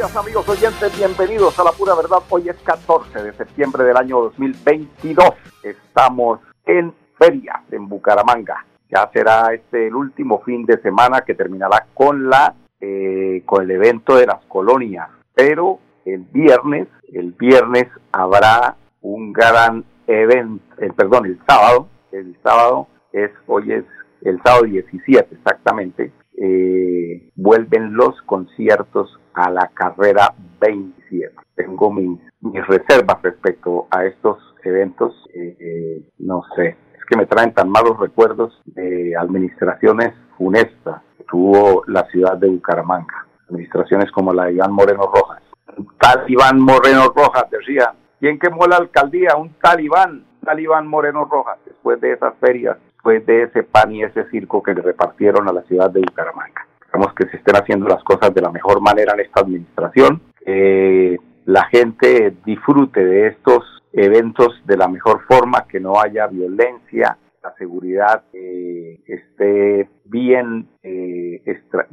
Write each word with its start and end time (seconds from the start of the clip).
Días 0.00 0.16
amigos 0.16 0.48
oyentes, 0.48 0.96
bienvenidos 0.96 1.58
a 1.58 1.64
la 1.64 1.72
pura 1.72 1.94
verdad. 1.94 2.20
Hoy 2.30 2.48
es 2.48 2.56
14 2.64 3.22
de 3.22 3.34
septiembre 3.34 3.84
del 3.84 3.98
año 3.98 4.18
2022. 4.22 5.28
Estamos 5.62 6.40
en 6.64 6.94
feria 7.18 7.62
en 7.70 7.86
Bucaramanga. 7.86 8.64
Ya 8.90 9.10
será 9.12 9.52
este 9.52 9.88
el 9.88 9.94
último 9.94 10.40
fin 10.42 10.64
de 10.64 10.80
semana 10.80 11.20
que 11.20 11.34
terminará 11.34 11.86
con 11.92 12.30
la 12.30 12.54
eh, 12.80 13.42
con 13.44 13.62
el 13.64 13.72
evento 13.72 14.16
de 14.16 14.24
las 14.24 14.42
colonias. 14.46 15.06
Pero 15.34 15.80
el 16.06 16.22
viernes, 16.32 16.88
el 17.12 17.32
viernes 17.32 17.88
habrá 18.10 18.76
un 19.02 19.34
gran 19.34 19.84
evento, 20.06 20.64
el, 20.78 20.94
perdón, 20.94 21.26
el 21.26 21.38
sábado, 21.46 21.88
el 22.10 22.38
sábado 22.42 22.88
es 23.12 23.30
hoy 23.46 23.70
es 23.70 23.84
el 24.22 24.40
sábado 24.42 24.64
17 24.64 25.34
exactamente 25.34 26.10
eh, 26.42 27.30
vuelven 27.36 27.92
los 27.92 28.20
conciertos 28.22 29.20
a 29.34 29.50
la 29.50 29.68
carrera 29.68 30.32
27. 30.60 31.34
Tengo 31.54 31.92
mis, 31.92 32.20
mis 32.40 32.66
reservas 32.66 33.20
respecto 33.22 33.86
a 33.90 34.04
estos 34.04 34.38
eventos, 34.64 35.14
eh, 35.34 35.56
eh, 35.58 36.02
no 36.18 36.42
sé, 36.56 36.76
es 36.94 37.04
que 37.08 37.16
me 37.16 37.26
traen 37.26 37.52
tan 37.54 37.68
malos 37.68 37.98
recuerdos 37.98 38.60
de 38.66 39.14
administraciones 39.16 40.14
funestas 40.36 41.02
que 41.16 41.24
tuvo 41.24 41.84
la 41.86 42.04
ciudad 42.10 42.36
de 42.36 42.48
Bucaramanga, 42.48 43.26
administraciones 43.48 44.10
como 44.12 44.32
la 44.32 44.46
de 44.46 44.54
Iván 44.54 44.72
Moreno 44.72 45.10
Rojas. 45.12 45.42
Un 45.76 45.88
tal 45.98 46.24
Iván 46.28 46.60
Moreno 46.60 47.12
Rojas 47.14 47.44
decía, 47.50 47.94
¿quién 48.18 48.38
quemó 48.38 48.66
la 48.66 48.76
alcaldía? 48.76 49.36
Un 49.36 49.54
tal 49.60 49.80
Iván, 49.80 50.24
tal 50.44 50.60
Iván 50.60 50.86
Moreno 50.86 51.24
Rojas, 51.24 51.58
después 51.64 52.00
de 52.00 52.12
esas 52.12 52.34
ferias 52.38 52.76
después 53.00 53.24
de 53.24 53.44
ese 53.44 53.62
pan 53.62 53.92
y 53.92 54.02
ese 54.02 54.28
circo 54.28 54.62
que 54.62 54.74
le 54.74 54.82
repartieron 54.82 55.48
a 55.48 55.52
la 55.54 55.62
ciudad 55.62 55.90
de 55.90 56.00
Bucaramanga. 56.00 56.66
Que 57.14 57.28
se 57.28 57.36
estén 57.38 57.56
haciendo 57.56 57.86
las 57.88 58.02
cosas 58.04 58.32
de 58.34 58.40
la 58.40 58.50
mejor 58.50 58.80
manera 58.80 59.14
en 59.14 59.20
esta 59.20 59.40
administración, 59.40 60.20
que 60.44 61.16
la 61.46 61.64
gente 61.64 62.34
disfrute 62.44 63.04
de 63.04 63.28
estos 63.28 63.82
eventos 63.92 64.62
de 64.66 64.76
la 64.76 64.88
mejor 64.88 65.22
forma, 65.26 65.66
que 65.66 65.80
no 65.80 66.00
haya 66.00 66.26
violencia, 66.26 67.18
la 67.42 67.54
seguridad 67.56 68.24
eh, 68.32 69.00
esté 69.06 69.88
bien 70.04 70.68
eh, 70.82 71.42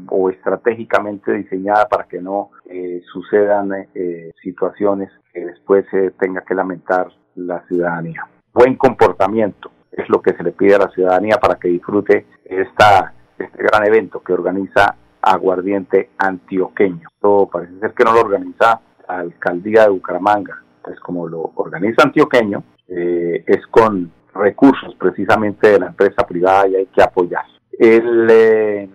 o 0.10 0.30
estratégicamente 0.30 1.32
diseñada 1.34 1.88
para 1.88 2.04
que 2.04 2.22
no 2.22 2.52
eh, 2.70 3.02
sucedan 3.12 3.70
situaciones 4.42 5.10
que 5.34 5.46
después 5.46 5.86
se 5.90 6.12
tenga 6.12 6.42
que 6.42 6.54
lamentar 6.54 7.08
la 7.36 7.66
ciudadanía. 7.68 8.28
Buen 8.54 8.76
comportamiento, 8.76 9.72
es 9.92 10.10
lo 10.10 10.22
que 10.22 10.34
se 10.34 10.44
le 10.44 10.52
pide 10.52 10.76
a 10.76 10.80
la 10.80 10.90
ciudadanía 10.90 11.38
para 11.38 11.56
que 11.56 11.70
disfrute 11.70 12.26
esta, 12.44 13.14
este 13.38 13.64
gran 13.64 13.86
evento 13.86 14.22
que 14.22 14.34
organiza 14.34 14.96
Aguardiente 15.22 16.12
Antioqueño. 16.18 17.10
Esto 17.14 17.50
parece 17.52 17.80
ser 17.80 17.94
que 17.94 18.04
no 18.04 18.14
lo 18.14 18.22
organiza 18.22 18.82
la 19.08 19.20
alcaldía 19.20 19.84
de 19.84 19.90
Bucaramanga, 19.90 20.64
pues 20.84 21.00
como 21.00 21.28
lo 21.28 21.52
organiza 21.56 22.04
Antioqueño, 22.04 22.64
eh, 22.88 23.44
es 23.46 23.66
con 23.68 24.12
recursos 24.34 24.96
precisamente 24.96 25.70
de 25.70 25.80
la 25.80 25.88
empresa 25.88 26.26
privada 26.26 26.68
y 26.68 26.76
hay 26.76 26.86
que 26.88 27.02
apoyar. 27.02 27.46
El, 27.72 28.28
eh, 28.30 28.90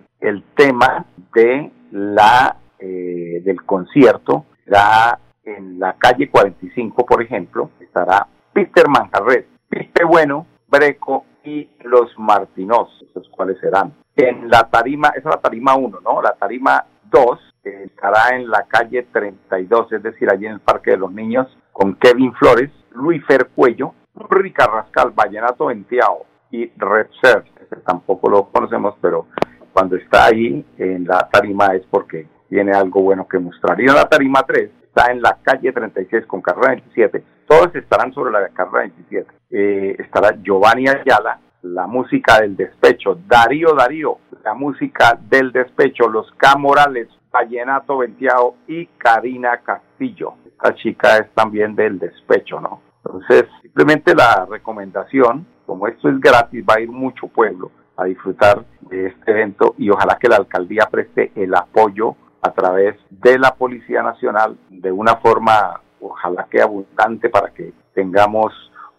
tema 0.55 1.05
de 1.33 1.71
la 1.91 2.57
eh, 2.79 3.41
del 3.43 3.63
concierto 3.63 4.45
será 4.63 5.19
en 5.43 5.79
la 5.79 5.93
calle 5.93 6.29
45, 6.29 7.05
por 7.05 7.21
ejemplo, 7.21 7.71
estará 7.79 8.27
Peter 8.53 8.87
Manjarret. 8.87 9.47
Piste 9.69 10.05
Bueno, 10.05 10.45
Breco 10.67 11.25
y 11.43 11.69
los 11.83 12.17
Martinos, 12.17 12.89
esos 13.09 13.27
cuáles 13.29 13.59
serán. 13.59 13.93
En 14.15 14.49
la 14.49 14.69
tarima, 14.69 15.09
esa 15.09 15.29
es 15.29 15.35
la 15.35 15.41
tarima 15.41 15.75
1, 15.75 15.99
¿no? 16.01 16.21
La 16.21 16.33
tarima 16.33 16.85
2 17.09 17.53
estará 17.63 18.35
en 18.35 18.49
la 18.49 18.65
calle 18.67 19.07
32, 19.11 19.91
es 19.93 20.03
decir, 20.03 20.29
allí 20.29 20.45
en 20.45 20.53
el 20.53 20.59
Parque 20.59 20.91
de 20.91 20.97
los 20.97 21.11
Niños, 21.11 21.47
con 21.71 21.95
Kevin 21.95 22.33
Flores, 22.33 22.69
Luis 22.91 23.25
Fer 23.25 23.49
Cuello, 23.55 23.93
Rica 24.29 24.67
Rascal, 24.67 25.11
Vallenato 25.11 25.67
Ventiao 25.67 26.25
y 26.51 26.71
Repser. 26.77 27.45
Ese 27.59 27.77
tampoco 27.77 28.29
lo 28.29 28.49
conocemos, 28.49 28.95
pero 29.01 29.27
cuando 29.71 29.95
está 29.95 30.25
ahí 30.25 30.63
en 30.77 31.05
la 31.05 31.27
tarima 31.31 31.67
es 31.73 31.83
porque 31.89 32.27
tiene 32.49 32.71
algo 32.71 33.01
bueno 33.01 33.27
que 33.27 33.39
mostrar. 33.39 33.79
Y 33.81 33.85
en 33.85 33.95
la 33.95 34.07
tarima 34.07 34.43
3 34.43 34.69
está 34.83 35.11
en 35.11 35.21
la 35.21 35.39
calle 35.41 35.71
36 35.71 36.25
con 36.27 36.41
carrera 36.41 36.75
27. 36.75 37.23
Todos 37.47 37.75
estarán 37.75 38.13
sobre 38.13 38.31
la 38.31 38.47
carrera 38.49 38.91
27. 39.09 39.27
Eh, 39.49 39.95
estará 39.97 40.37
Giovanni 40.41 40.87
Ayala, 40.87 41.39
la 41.63 41.87
música 41.87 42.41
del 42.41 42.55
despecho, 42.55 43.17
Darío 43.25 43.73
Darío, 43.73 44.17
la 44.43 44.53
música 44.53 45.17
del 45.29 45.51
despecho, 45.51 46.09
Los 46.09 46.29
Camorales, 46.33 47.07
Vallenato 47.31 47.97
Ventiao 47.97 48.55
y 48.67 48.85
Karina 48.85 49.57
Castillo. 49.63 50.35
Esta 50.45 50.75
chica 50.75 51.17
es 51.17 51.31
también 51.33 51.73
del 51.75 51.97
despecho, 51.99 52.59
¿no? 52.59 52.81
Entonces, 53.05 53.45
simplemente 53.61 54.13
la 54.13 54.45
recomendación, 54.45 55.47
como 55.65 55.87
esto 55.87 56.09
es 56.09 56.19
gratis, 56.19 56.63
va 56.69 56.75
a 56.75 56.81
ir 56.81 56.91
mucho 56.91 57.27
pueblo 57.27 57.71
a 57.95 58.05
disfrutar 58.05 58.65
de 58.81 59.07
este 59.07 59.31
evento 59.31 59.75
y 59.77 59.89
ojalá 59.89 60.17
que 60.19 60.27
la 60.27 60.37
alcaldía 60.37 60.87
preste 60.91 61.31
el 61.35 61.55
apoyo 61.55 62.15
a 62.41 62.51
través 62.51 62.95
de 63.09 63.39
la 63.39 63.55
Policía 63.55 64.03
Nacional 64.03 64.57
de 64.69 64.91
una 64.91 65.15
forma, 65.17 65.79
ojalá 66.01 66.47
que 66.49 66.61
abundante, 66.61 67.29
para 67.29 67.53
que 67.53 67.73
tengamos 67.93 68.51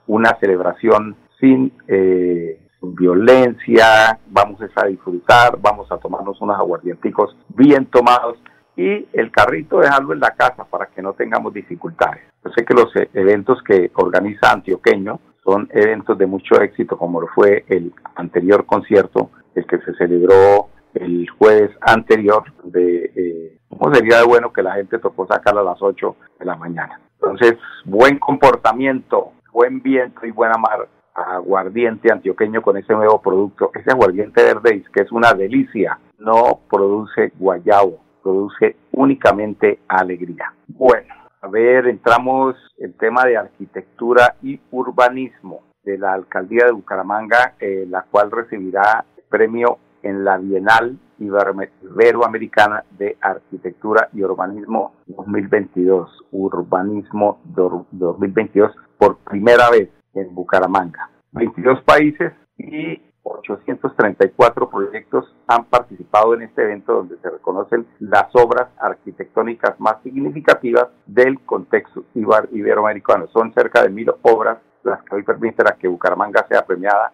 una 0.06 0.36
celebración 0.40 1.16
sin, 1.44 1.72
eh, 1.88 2.58
violencia, 2.80 4.18
vamos 4.28 4.60
a 4.74 4.86
disfrutar, 4.86 5.58
vamos 5.60 5.90
a 5.90 5.98
tomarnos 5.98 6.40
unos 6.40 6.58
aguardienticos 6.58 7.36
bien 7.48 7.86
tomados 7.86 8.38
y 8.76 9.06
el 9.12 9.30
carrito 9.30 9.78
dejarlo 9.78 10.14
en 10.14 10.20
la 10.20 10.32
casa 10.32 10.64
para 10.64 10.86
que 10.86 11.02
no 11.02 11.12
tengamos 11.12 11.52
dificultades. 11.52 12.22
Yo 12.44 12.50
sé 12.52 12.64
que 12.64 12.74
los 12.74 12.94
eh, 12.96 13.08
eventos 13.14 13.62
que 13.62 13.90
organiza 13.94 14.52
Antioqueño 14.52 15.20
son 15.42 15.68
eventos 15.72 16.18
de 16.18 16.26
mucho 16.26 16.60
éxito, 16.60 16.96
como 16.96 17.20
lo 17.20 17.28
fue 17.28 17.64
el 17.68 17.92
anterior 18.16 18.64
concierto, 18.64 19.30
el 19.54 19.66
que 19.66 19.78
se 19.78 19.94
celebró 19.94 20.68
el 20.94 21.28
jueves 21.28 21.70
anterior 21.80 22.44
de 22.64 23.12
eh, 23.16 23.58
cómo 23.68 23.94
sería 23.94 24.18
de 24.18 24.24
bueno 24.24 24.52
que 24.52 24.62
la 24.62 24.74
gente 24.74 24.98
tocó 24.98 25.26
sacar 25.26 25.56
a 25.58 25.62
las 25.62 25.80
8 25.80 26.16
de 26.38 26.44
la 26.46 26.56
mañana. 26.56 27.00
Entonces, 27.20 27.54
buen 27.84 28.18
comportamiento, 28.18 29.32
buen 29.52 29.82
viento 29.82 30.26
y 30.26 30.30
buena 30.30 30.56
mar 30.56 30.88
aguardiente 31.14 32.12
antioqueño 32.12 32.62
con 32.62 32.76
ese 32.76 32.92
nuevo 32.92 33.20
producto. 33.20 33.70
Ese 33.74 33.90
aguardiente 33.90 34.42
verde 34.42 34.84
que 34.92 35.02
es 35.02 35.12
una 35.12 35.32
delicia, 35.32 35.98
no 36.18 36.60
produce 36.68 37.32
guayabo, 37.38 38.00
produce 38.22 38.76
únicamente 38.92 39.80
alegría. 39.88 40.52
Bueno, 40.66 41.14
a 41.40 41.48
ver, 41.48 41.86
entramos 41.86 42.56
en 42.78 42.92
tema 42.94 43.24
de 43.24 43.36
arquitectura 43.36 44.36
y 44.42 44.58
urbanismo 44.70 45.62
de 45.84 45.98
la 45.98 46.14
alcaldía 46.14 46.66
de 46.66 46.72
Bucaramanga, 46.72 47.54
eh, 47.60 47.86
la 47.88 48.02
cual 48.10 48.30
recibirá 48.30 49.04
el 49.16 49.24
premio 49.28 49.78
en 50.02 50.24
la 50.24 50.38
Bienal 50.38 50.98
Iberoamericana 51.18 52.84
de 52.98 53.16
Arquitectura 53.20 54.08
y 54.12 54.22
Urbanismo 54.22 54.94
2022, 55.06 56.24
Urbanismo 56.32 57.40
2022 57.44 58.72
por 58.98 59.18
primera 59.18 59.70
vez 59.70 59.90
en 60.14 60.34
Bucaramanga. 60.34 61.10
22 61.32 61.82
países 61.82 62.32
y 62.58 63.00
834 63.24 64.70
proyectos 64.70 65.34
han 65.46 65.64
participado 65.64 66.34
en 66.34 66.42
este 66.42 66.62
evento 66.62 66.92
donde 66.92 67.16
se 67.18 67.30
reconocen 67.30 67.86
las 67.98 68.34
obras 68.34 68.68
arquitectónicas 68.78 69.80
más 69.80 70.02
significativas 70.02 70.88
del 71.06 71.40
contexto 71.40 72.04
iberoamericano. 72.14 73.26
Son 73.28 73.52
cerca 73.54 73.82
de 73.82 73.88
mil 73.88 74.10
obras 74.22 74.58
las 74.82 75.02
que 75.04 75.16
hoy 75.16 75.22
permiten 75.22 75.66
a 75.66 75.76
que 75.76 75.88
Bucaramanga 75.88 76.46
sea 76.48 76.66
premiada 76.66 77.12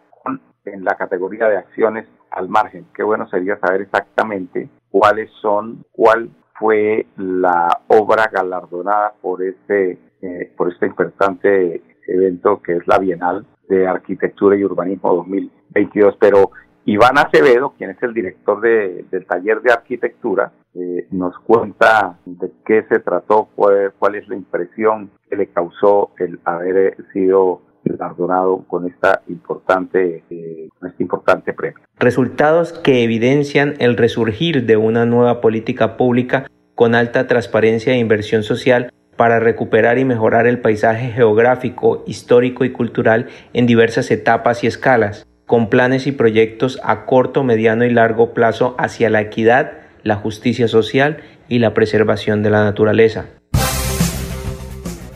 en 0.65 0.85
la 0.85 0.95
categoría 0.97 1.49
de 1.49 1.57
acciones 1.57 2.07
al 2.31 2.49
margen. 2.49 2.87
Qué 2.95 3.03
bueno 3.03 3.29
sería 3.29 3.59
saber 3.59 3.83
exactamente 3.83 4.69
cuáles 4.91 5.31
son, 5.41 5.85
cuál 5.93 6.31
fue 6.59 7.07
la 7.17 7.81
obra 7.89 8.29
galardonada 8.31 9.15
por 9.23 9.43
este, 9.43 9.99
eh, 10.21 10.53
por 10.57 10.71
este 10.71 10.87
importante 10.87 11.83
evento 12.11 12.61
que 12.63 12.77
es 12.77 12.87
la 12.87 12.99
Bienal 12.99 13.47
de 13.69 13.87
Arquitectura 13.87 14.57
y 14.57 14.65
Urbanismo 14.65 15.15
2022. 15.15 16.17
Pero 16.19 16.51
Iván 16.85 17.19
Acevedo, 17.19 17.75
quien 17.77 17.91
es 17.91 18.03
el 18.03 18.15
director 18.15 18.61
del 18.61 19.27
taller 19.27 19.63
de 19.63 19.73
arquitectura, 19.73 20.53
eh, 20.75 21.07
nos 21.11 21.39
cuenta 21.41 22.19
de 22.25 22.51
qué 22.65 22.85
se 22.89 23.01
trató, 23.01 23.49
cuál, 23.55 23.93
cuál, 23.99 24.15
es 24.15 24.29
la 24.29 24.37
impresión 24.37 25.11
que 25.29 25.37
le 25.37 25.47
causó 25.49 26.11
el 26.19 26.39
haber 26.45 26.97
sido 27.13 27.63
galardonado 27.85 28.65
con 28.69 28.87
esta 28.87 29.23
importante, 29.29 30.23
eh, 30.31 30.69
con 30.79 30.91
este 30.91 31.03
importante 31.03 31.53
premio. 31.53 31.81
Resultados 31.99 32.73
que 32.73 33.03
evidencian 33.05 33.75
el 33.79 33.97
resurgir 33.97 34.67
de 34.67 34.77
una 34.77 35.07
nueva 35.07 35.41
política 35.41 35.97
pública 35.97 36.47
con 36.75 36.95
alta 36.95 37.27
transparencia 37.27 37.93
e 37.93 37.99
inversión 37.99 38.43
social 38.43 38.93
para 39.21 39.39
recuperar 39.39 39.99
y 39.99 40.07
mejorar 40.07 40.47
el 40.47 40.61
paisaje 40.61 41.09
geográfico, 41.09 42.03
histórico 42.07 42.65
y 42.65 42.73
cultural 42.73 43.29
en 43.53 43.67
diversas 43.67 44.11
etapas 44.11 44.65
y 44.65 44.67
escalas, 44.67 45.29
con 45.45 45.69
planes 45.69 46.07
y 46.07 46.13
proyectos 46.13 46.81
a 46.83 47.05
corto, 47.05 47.45
mediano 47.45 47.85
y 47.85 47.91
largo 47.91 48.33
plazo 48.33 48.75
hacia 48.79 49.11
la 49.11 49.21
equidad, 49.21 49.73
la 50.05 50.17
justicia 50.17 50.69
social 50.69 51.19
y 51.49 51.59
la 51.59 51.75
preservación 51.75 52.43
de 52.43 52.49
la 52.49 52.65
naturaleza. 52.65 53.27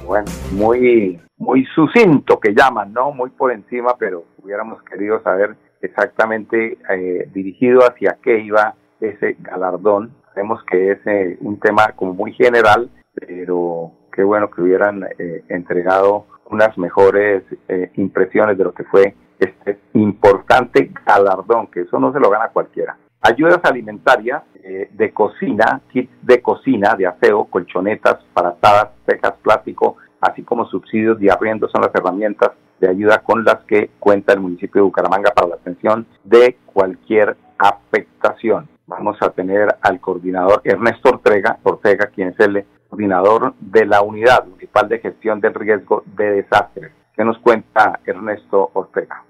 Bueno, 0.04 0.30
muy, 0.52 1.18
muy 1.38 1.64
sucinto 1.74 2.38
que 2.38 2.52
llaman, 2.52 2.92
¿no? 2.92 3.10
Muy 3.10 3.30
por 3.30 3.52
encima, 3.52 3.96
pero 3.98 4.24
hubiéramos 4.36 4.82
querido 4.82 5.22
saber 5.22 5.56
exactamente 5.80 6.76
eh, 6.90 7.26
dirigido 7.32 7.80
hacia 7.90 8.18
qué 8.22 8.40
iba 8.40 8.74
ese 9.00 9.38
galardón. 9.40 10.12
Vemos 10.36 10.62
que 10.70 10.90
es 10.90 10.98
eh, 11.06 11.38
un 11.40 11.58
tema 11.58 11.92
como 11.96 12.12
muy 12.12 12.34
general 12.34 12.90
pero 13.14 13.92
qué 14.12 14.22
bueno 14.22 14.50
que 14.50 14.62
hubieran 14.62 15.04
eh, 15.18 15.44
entregado 15.48 16.26
unas 16.50 16.76
mejores 16.78 17.42
eh, 17.68 17.90
impresiones 17.96 18.58
de 18.58 18.64
lo 18.64 18.74
que 18.74 18.84
fue 18.84 19.14
este 19.38 19.78
importante 19.94 20.90
galardón, 21.04 21.66
que 21.68 21.82
eso 21.82 21.98
no 21.98 22.12
se 22.12 22.20
lo 22.20 22.30
gana 22.30 22.48
cualquiera. 22.48 22.96
Ayudas 23.20 23.60
alimentarias 23.64 24.42
eh, 24.62 24.90
de 24.92 25.12
cocina, 25.12 25.80
kits 25.90 26.12
de 26.22 26.42
cocina, 26.42 26.94
de 26.94 27.06
aseo, 27.06 27.46
colchonetas, 27.46 28.18
paratadas, 28.34 28.90
cejas, 29.06 29.34
plástico, 29.42 29.96
así 30.20 30.42
como 30.42 30.66
subsidios 30.66 31.18
de 31.18 31.30
arriendo 31.30 31.68
son 31.68 31.82
las 31.82 31.94
herramientas 31.94 32.52
de 32.80 32.88
ayuda 32.88 33.18
con 33.18 33.44
las 33.44 33.64
que 33.66 33.90
cuenta 33.98 34.34
el 34.34 34.40
municipio 34.40 34.82
de 34.82 34.86
Bucaramanga 34.86 35.30
para 35.34 35.48
la 35.48 35.54
atención 35.54 36.06
de 36.22 36.58
cualquier 36.66 37.36
afectación. 37.58 38.68
Vamos 38.86 39.16
a 39.22 39.30
tener 39.30 39.74
al 39.80 40.00
coordinador 40.00 40.60
Ernesto 40.64 41.08
Ortega, 41.08 41.58
Ortega 41.62 42.10
quien 42.14 42.28
es 42.28 42.40
el 42.40 42.64
coordinador 42.94 43.54
de 43.58 43.86
la 43.86 44.02
Unidad 44.02 44.44
Municipal 44.46 44.88
de 44.88 45.00
Gestión 45.00 45.40
del 45.40 45.52
Riesgo 45.52 46.04
de 46.16 46.30
Desastres. 46.30 46.92
¿Qué 47.16 47.24
nos 47.24 47.38
cuenta 47.38 47.98
Ernesto 48.06 48.70
Ortega? 48.72 49.24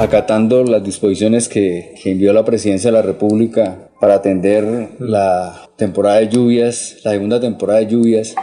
acatando 0.00 0.64
las 0.64 0.82
disposiciones 0.82 1.48
que, 1.48 1.94
que, 2.02 2.10
envió 2.10 2.32
la 2.32 2.44
Presidencia 2.44 2.90
de 2.90 2.96
la 2.96 3.02
República 3.02 3.88
para 4.00 4.14
atender 4.14 4.90
la 4.98 5.70
temporada 5.76 6.18
de 6.18 6.28
lluvias, 6.28 6.96
la 7.04 7.12
segunda 7.12 7.40
temporada 7.40 7.78
de 7.78 7.86
lluvias, 7.86 8.34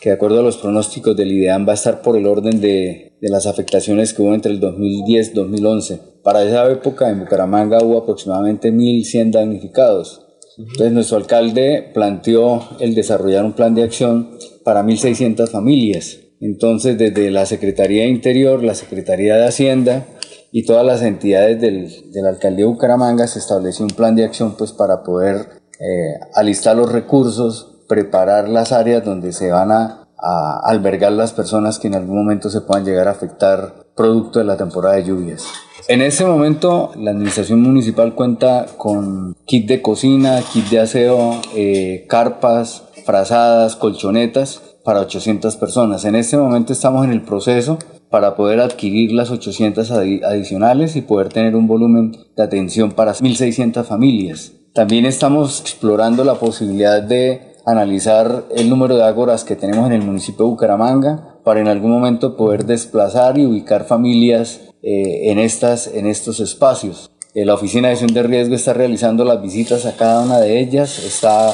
que 0.00 0.10
de 0.10 0.14
acuerdo 0.14 0.40
a 0.40 0.42
los 0.42 0.58
pronósticos 0.58 1.16
del 1.16 1.32
IDEAM 1.32 1.66
va 1.66 1.72
a 1.72 1.74
estar 1.74 2.02
por 2.02 2.16
el 2.16 2.26
orden 2.26 2.60
de 2.60 3.08
de 3.20 3.28
las 3.28 3.46
afectaciones 3.46 4.12
que 4.12 4.22
hubo 4.22 4.34
entre 4.34 4.52
el 4.52 4.60
2010 4.60 5.30
y 5.30 5.34
2011. 5.34 6.00
Para 6.22 6.42
esa 6.42 6.70
época 6.70 7.10
en 7.10 7.20
Bucaramanga 7.20 7.82
hubo 7.82 7.98
aproximadamente 7.98 8.72
1.100 8.72 9.32
damnificados. 9.32 10.24
Entonces 10.56 10.92
nuestro 10.92 11.16
alcalde 11.16 11.90
planteó 11.94 12.62
el 12.80 12.94
desarrollar 12.94 13.44
un 13.44 13.52
plan 13.52 13.74
de 13.74 13.84
acción 13.84 14.30
para 14.64 14.82
1.600 14.82 15.48
familias. 15.48 16.18
Entonces 16.40 16.98
desde 16.98 17.30
la 17.30 17.46
Secretaría 17.46 18.02
de 18.02 18.08
Interior, 18.08 18.62
la 18.62 18.74
Secretaría 18.74 19.36
de 19.36 19.46
Hacienda 19.46 20.06
y 20.50 20.64
todas 20.64 20.84
las 20.84 21.02
entidades 21.02 21.60
del, 21.60 22.12
de 22.12 22.22
la 22.22 22.30
alcaldía 22.30 22.64
de 22.64 22.70
Bucaramanga 22.70 23.26
se 23.26 23.38
estableció 23.38 23.84
un 23.84 23.90
plan 23.90 24.16
de 24.16 24.24
acción 24.24 24.56
pues 24.56 24.72
para 24.72 25.02
poder 25.02 25.36
eh, 25.80 26.18
alistar 26.34 26.76
los 26.76 26.90
recursos, 26.90 27.77
preparar 27.88 28.48
las 28.48 28.72
áreas 28.72 29.04
donde 29.04 29.32
se 29.32 29.50
van 29.50 29.72
a 29.72 30.08
a 30.18 30.60
albergar 30.64 31.12
las 31.12 31.32
personas 31.32 31.78
que 31.78 31.88
en 31.88 31.94
algún 31.94 32.16
momento 32.16 32.50
se 32.50 32.60
puedan 32.60 32.84
llegar 32.84 33.08
a 33.08 33.12
afectar 33.12 33.86
producto 33.94 34.38
de 34.38 34.44
la 34.44 34.56
temporada 34.56 34.96
de 34.96 35.04
lluvias. 35.04 35.44
En 35.86 36.02
este 36.02 36.24
momento 36.24 36.92
la 36.96 37.12
administración 37.12 37.62
municipal 37.62 38.14
cuenta 38.14 38.66
con 38.76 39.36
kit 39.46 39.68
de 39.68 39.80
cocina, 39.80 40.40
kit 40.52 40.66
de 40.66 40.80
aseo, 40.80 41.40
eh, 41.54 42.04
carpas, 42.08 42.84
frazadas, 43.06 43.76
colchonetas 43.76 44.60
para 44.84 45.00
800 45.00 45.56
personas. 45.56 46.04
En 46.04 46.14
este 46.14 46.36
momento 46.36 46.72
estamos 46.72 47.04
en 47.04 47.12
el 47.12 47.22
proceso 47.22 47.78
para 48.10 48.36
poder 48.36 48.60
adquirir 48.60 49.12
las 49.12 49.30
800 49.30 49.90
adicionales 49.90 50.96
y 50.96 51.02
poder 51.02 51.28
tener 51.28 51.54
un 51.54 51.66
volumen 51.66 52.16
de 52.36 52.42
atención 52.42 52.92
para 52.92 53.12
1.600 53.12 53.84
familias. 53.84 54.52
También 54.74 55.06
estamos 55.06 55.60
explorando 55.60 56.24
la 56.24 56.34
posibilidad 56.34 57.02
de 57.02 57.47
analizar 57.68 58.44
el 58.56 58.70
número 58.70 58.96
de 58.96 59.04
ágoras 59.04 59.44
que 59.44 59.54
tenemos 59.54 59.86
en 59.86 59.92
el 59.92 60.02
municipio 60.02 60.46
de 60.46 60.52
Bucaramanga 60.52 61.38
para 61.44 61.60
en 61.60 61.68
algún 61.68 61.90
momento 61.90 62.34
poder 62.34 62.64
desplazar 62.64 63.36
y 63.36 63.44
ubicar 63.44 63.84
familias 63.84 64.60
eh, 64.82 65.30
en, 65.30 65.38
estas, 65.38 65.86
en 65.86 66.06
estos 66.06 66.40
espacios. 66.40 67.10
Eh, 67.34 67.44
la 67.44 67.54
Oficina 67.54 67.88
de 67.88 67.96
Gestión 67.96 68.14
de 68.14 68.22
Riesgo 68.22 68.54
está 68.54 68.72
realizando 68.72 69.24
las 69.24 69.42
visitas 69.42 69.84
a 69.84 69.96
cada 69.96 70.22
una 70.22 70.40
de 70.40 70.60
ellas, 70.60 70.98
está 71.04 71.52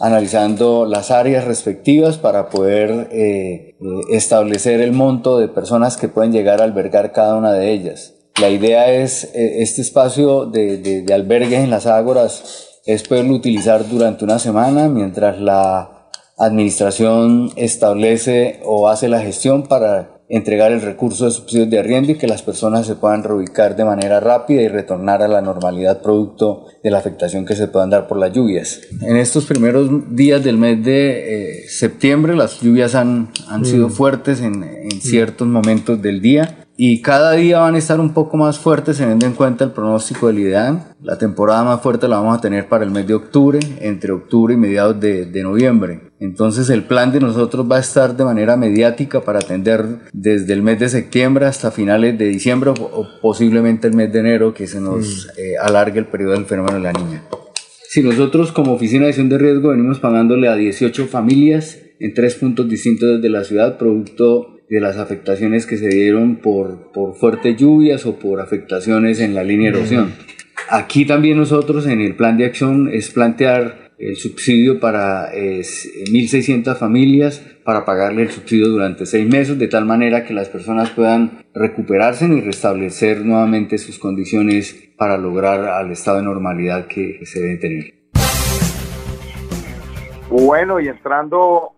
analizando 0.00 0.86
las 0.86 1.10
áreas 1.10 1.44
respectivas 1.44 2.16
para 2.16 2.48
poder 2.48 3.08
eh, 3.10 3.76
establecer 4.12 4.80
el 4.80 4.92
monto 4.92 5.38
de 5.38 5.48
personas 5.48 5.96
que 5.96 6.08
pueden 6.08 6.32
llegar 6.32 6.60
a 6.60 6.64
albergar 6.64 7.12
cada 7.12 7.34
una 7.34 7.52
de 7.52 7.72
ellas. 7.72 8.14
La 8.40 8.50
idea 8.50 8.92
es 8.92 9.30
este 9.34 9.80
espacio 9.80 10.44
de, 10.44 10.76
de, 10.76 11.02
de 11.02 11.14
albergues 11.14 11.60
en 11.60 11.70
las 11.70 11.86
ágoras 11.86 12.65
es 12.86 13.02
poderlo 13.02 13.34
utilizar 13.34 13.88
durante 13.88 14.24
una 14.24 14.38
semana 14.38 14.88
mientras 14.88 15.40
la 15.40 16.08
administración 16.38 17.50
establece 17.56 18.60
o 18.64 18.88
hace 18.88 19.08
la 19.08 19.20
gestión 19.20 19.64
para 19.64 20.12
entregar 20.28 20.72
el 20.72 20.82
recurso 20.82 21.24
de 21.24 21.30
subsidios 21.30 21.70
de 21.70 21.78
arriendo 21.78 22.12
y 22.12 22.14
que 22.16 22.26
las 22.26 22.42
personas 22.42 22.86
se 22.86 22.96
puedan 22.96 23.22
reubicar 23.22 23.76
de 23.76 23.84
manera 23.84 24.18
rápida 24.18 24.60
y 24.62 24.68
retornar 24.68 25.22
a 25.22 25.28
la 25.28 25.40
normalidad 25.40 26.02
producto 26.02 26.66
de 26.82 26.90
la 26.90 26.98
afectación 26.98 27.46
que 27.46 27.54
se 27.54 27.68
puedan 27.68 27.90
dar 27.90 28.08
por 28.08 28.18
las 28.18 28.32
lluvias. 28.32 28.80
En 29.02 29.16
estos 29.16 29.46
primeros 29.46 29.88
días 30.14 30.42
del 30.42 30.58
mes 30.58 30.84
de 30.84 31.60
eh, 31.60 31.68
septiembre 31.68 32.34
las 32.34 32.60
lluvias 32.60 32.96
han, 32.96 33.30
han 33.48 33.64
sido 33.64 33.88
mm. 33.88 33.92
fuertes 33.92 34.40
en, 34.40 34.64
en 34.64 35.00
ciertos 35.00 35.46
momentos 35.46 36.02
del 36.02 36.20
día 36.20 36.65
y 36.78 37.00
cada 37.00 37.32
día 37.32 37.60
van 37.60 37.74
a 37.74 37.78
estar 37.78 38.00
un 38.00 38.12
poco 38.12 38.36
más 38.36 38.58
fuertes 38.58 38.98
teniendo 38.98 39.24
en 39.24 39.32
cuenta 39.32 39.64
el 39.64 39.70
pronóstico 39.70 40.26
del 40.26 40.40
IDEAN. 40.40 40.84
La 41.02 41.16
temporada 41.16 41.64
más 41.64 41.80
fuerte 41.80 42.06
la 42.06 42.18
vamos 42.18 42.36
a 42.36 42.40
tener 42.40 42.68
para 42.68 42.84
el 42.84 42.90
mes 42.90 43.06
de 43.06 43.14
octubre, 43.14 43.58
entre 43.80 44.12
octubre 44.12 44.52
y 44.52 44.58
mediados 44.58 45.00
de, 45.00 45.24
de, 45.24 45.42
noviembre. 45.42 46.00
Entonces 46.20 46.68
el 46.68 46.84
plan 46.84 47.12
de 47.12 47.20
nosotros 47.20 47.66
va 47.70 47.76
a 47.76 47.80
estar 47.80 48.14
de 48.14 48.24
manera 48.24 48.56
mediática 48.56 49.22
para 49.22 49.38
atender 49.38 49.84
desde 50.12 50.52
el 50.52 50.62
mes 50.62 50.78
de 50.78 50.90
septiembre 50.90 51.46
hasta 51.46 51.70
finales 51.70 52.18
de 52.18 52.26
diciembre 52.26 52.70
o 52.70 53.06
posiblemente 53.22 53.88
el 53.88 53.94
mes 53.94 54.12
de 54.12 54.18
enero 54.18 54.52
que 54.52 54.66
se 54.66 54.80
nos 54.80 55.26
mm. 55.26 55.40
eh, 55.40 55.52
alargue 55.62 55.98
el 55.98 56.06
periodo 56.06 56.32
del 56.32 56.44
fenómeno 56.44 56.76
de 56.76 56.82
la 56.82 56.92
niña. 56.92 57.22
Si 57.88 58.02
nosotros 58.02 58.52
como 58.52 58.74
Oficina 58.74 59.04
de 59.04 59.08
Acción 59.10 59.30
de 59.30 59.38
Riesgo 59.38 59.70
venimos 59.70 60.00
pagándole 60.00 60.48
a 60.48 60.56
18 60.56 61.06
familias 61.06 61.78
en 61.98 62.12
tres 62.12 62.34
puntos 62.34 62.68
distintos 62.68 63.22
de 63.22 63.30
la 63.30 63.44
ciudad, 63.44 63.78
producto 63.78 64.55
de 64.68 64.80
las 64.80 64.96
afectaciones 64.96 65.66
que 65.66 65.76
se 65.76 65.88
dieron 65.88 66.36
por, 66.36 66.92
por 66.92 67.14
fuertes 67.14 67.56
lluvias 67.56 68.04
o 68.06 68.18
por 68.18 68.40
afectaciones 68.40 69.20
en 69.20 69.34
la 69.34 69.44
línea 69.44 69.70
de 69.70 69.78
erosión. 69.78 70.14
Aquí 70.68 71.04
también 71.04 71.38
nosotros 71.38 71.86
en 71.86 72.00
el 72.00 72.16
plan 72.16 72.36
de 72.36 72.46
acción 72.46 72.88
es 72.92 73.10
plantear 73.10 73.86
el 73.98 74.16
subsidio 74.16 74.78
para 74.78 75.32
1.600 75.32 76.76
familias 76.76 77.42
para 77.64 77.84
pagarle 77.84 78.22
el 78.22 78.30
subsidio 78.30 78.68
durante 78.68 79.06
seis 79.06 79.28
meses, 79.28 79.58
de 79.58 79.68
tal 79.68 79.86
manera 79.86 80.24
que 80.24 80.34
las 80.34 80.48
personas 80.48 80.90
puedan 80.90 81.44
recuperarse 81.54 82.26
y 82.26 82.40
restablecer 82.40 83.24
nuevamente 83.24 83.78
sus 83.78 83.98
condiciones 83.98 84.92
para 84.96 85.16
lograr 85.16 85.64
al 85.64 85.90
estado 85.90 86.18
de 86.18 86.24
normalidad 86.24 86.86
que 86.86 87.24
se 87.24 87.40
debe 87.40 87.56
tener. 87.56 87.94
Bueno, 90.28 90.80
y 90.80 90.88
entrando 90.88 91.72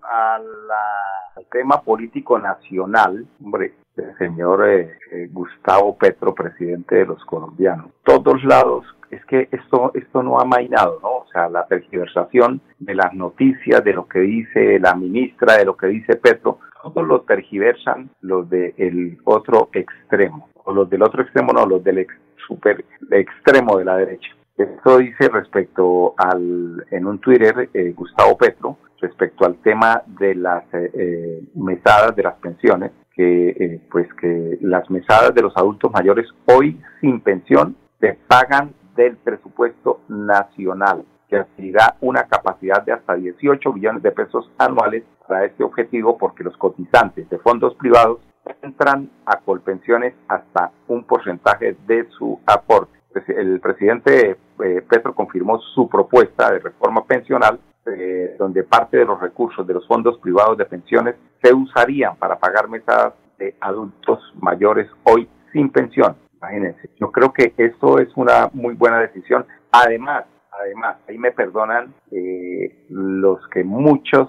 al 1.39 1.47
tema 1.47 1.83
político 1.83 2.39
nacional, 2.39 3.25
hombre, 3.43 3.75
el 3.97 4.17
señor 4.19 4.69
eh, 4.69 4.99
eh, 5.13 5.29
Gustavo 5.31 5.97
Petro, 5.97 6.35
presidente 6.35 6.97
de 6.97 7.07
los 7.07 7.25
colombianos. 7.25 7.93
Todos 8.05 8.43
lados, 8.45 8.85
es 9.11 9.25
que 9.27 9.49
esto, 9.53 9.93
esto 9.95 10.23
no 10.23 10.41
ha 10.41 10.45
mainado, 10.45 10.99
¿no? 11.01 11.09
O 11.09 11.27
sea, 11.33 11.49
la 11.49 11.67
tergiversación 11.67 12.61
de 12.79 12.95
las 12.95 13.15
noticias, 13.15 13.83
de 13.85 13.93
lo 13.93 14.07
que 14.09 14.21
dice 14.21 14.79
la 14.81 14.95
ministra, 14.95 15.57
de 15.57 15.65
lo 15.65 15.77
que 15.77 15.87
dice 15.87 16.17
Petro, 16.17 16.59
todos 16.83 17.07
lo 17.07 17.21
tergiversan 17.23 18.11
los 18.21 18.49
del 18.51 19.19
otro 19.25 19.69
extremo, 19.73 20.49
o 20.65 20.73
los 20.73 20.91
del 20.91 21.03
otro 21.03 21.23
extremo, 21.23 21.53
no, 21.53 21.67
los 21.67 21.83
del 21.83 22.07
super 22.47 22.85
extremo 23.11 23.79
de 23.79 23.85
la 23.85 23.97
derecha. 23.97 24.31
Esto 24.59 24.99
dice 24.99 25.29
respecto 25.29 26.15
al, 26.17 26.85
en 26.91 27.07
un 27.07 27.21
Twitter, 27.21 27.71
eh, 27.73 27.93
Gustavo 27.93 28.37
Petro, 28.37 28.77
respecto 29.01 29.47
al 29.47 29.55
tema 29.59 30.03
de 30.05 30.35
las 30.35 30.65
eh, 30.75 30.91
eh, 30.95 31.43
mesadas 31.55 32.17
de 32.17 32.25
las 32.25 32.35
pensiones, 32.39 32.91
que 33.15 33.81
pues 33.89 34.13
que 34.15 34.59
las 34.61 34.91
mesadas 34.91 35.33
de 35.33 35.43
los 35.43 35.57
adultos 35.57 35.93
mayores 35.93 36.27
hoy 36.47 36.81
sin 37.01 37.21
pensión 37.21 37.77
se 38.01 38.19
pagan 38.27 38.75
del 38.97 39.17
presupuesto 39.19 40.01
nacional, 40.09 41.05
que 41.29 41.37
adquirirá 41.37 41.95
una 42.01 42.25
capacidad 42.25 42.85
de 42.85 42.93
hasta 42.93 43.15
18 43.15 43.73
billones 43.73 44.03
de 44.03 44.11
pesos 44.11 44.51
anuales 44.59 45.05
para 45.29 45.45
este 45.45 45.63
objetivo, 45.63 46.19
porque 46.19 46.43
los 46.43 46.57
cotizantes 46.57 47.31
de 47.31 47.39
fondos 47.39 47.77
privados 47.77 48.19
entran 48.63 49.09
a 49.25 49.39
Colpensiones 49.39 50.15
hasta 50.27 50.73
un 50.89 51.05
porcentaje 51.05 51.77
de 51.87 52.09
su 52.11 52.41
aporte 52.45 52.98
el 53.15 53.61
presidente 53.61 54.37
eh, 54.65 54.83
Petro 54.89 55.15
confirmó 55.15 55.59
su 55.75 55.89
propuesta 55.89 56.53
de 56.53 56.59
reforma 56.59 57.05
pensional, 57.05 57.59
eh, 57.87 58.37
donde 58.39 58.65
parte 58.65 58.99
de 58.99 59.05
los 59.05 59.21
recursos 59.21 59.67
de 59.67 59.75
los 59.75 59.87
fondos 59.87 60.19
privados 60.19 60.59
de 60.59 60.67
pensiones 60.67 61.15
se 61.43 61.55
usarían 61.55 62.17
para 62.17 62.39
pagar 62.39 62.69
mesadas 62.69 63.15
de 63.39 63.55
adultos 63.61 64.21
mayores 64.41 64.89
hoy 65.05 65.29
sin 65.53 65.71
pensión. 65.71 66.17
Imagínense, 66.37 66.91
yo 67.01 67.11
creo 67.11 67.33
que 67.33 67.55
esto 67.57 67.99
es 67.99 68.09
una 68.17 68.51
muy 68.53 68.75
buena 68.75 69.01
decisión. 69.01 69.47
Además, 69.73 70.25
además, 70.53 70.97
ahí 71.09 71.19
me 71.19 71.33
perdonan 71.33 71.95
eh, 72.11 72.87
los 72.91 73.47
que 73.49 73.65
muchos 73.65 74.29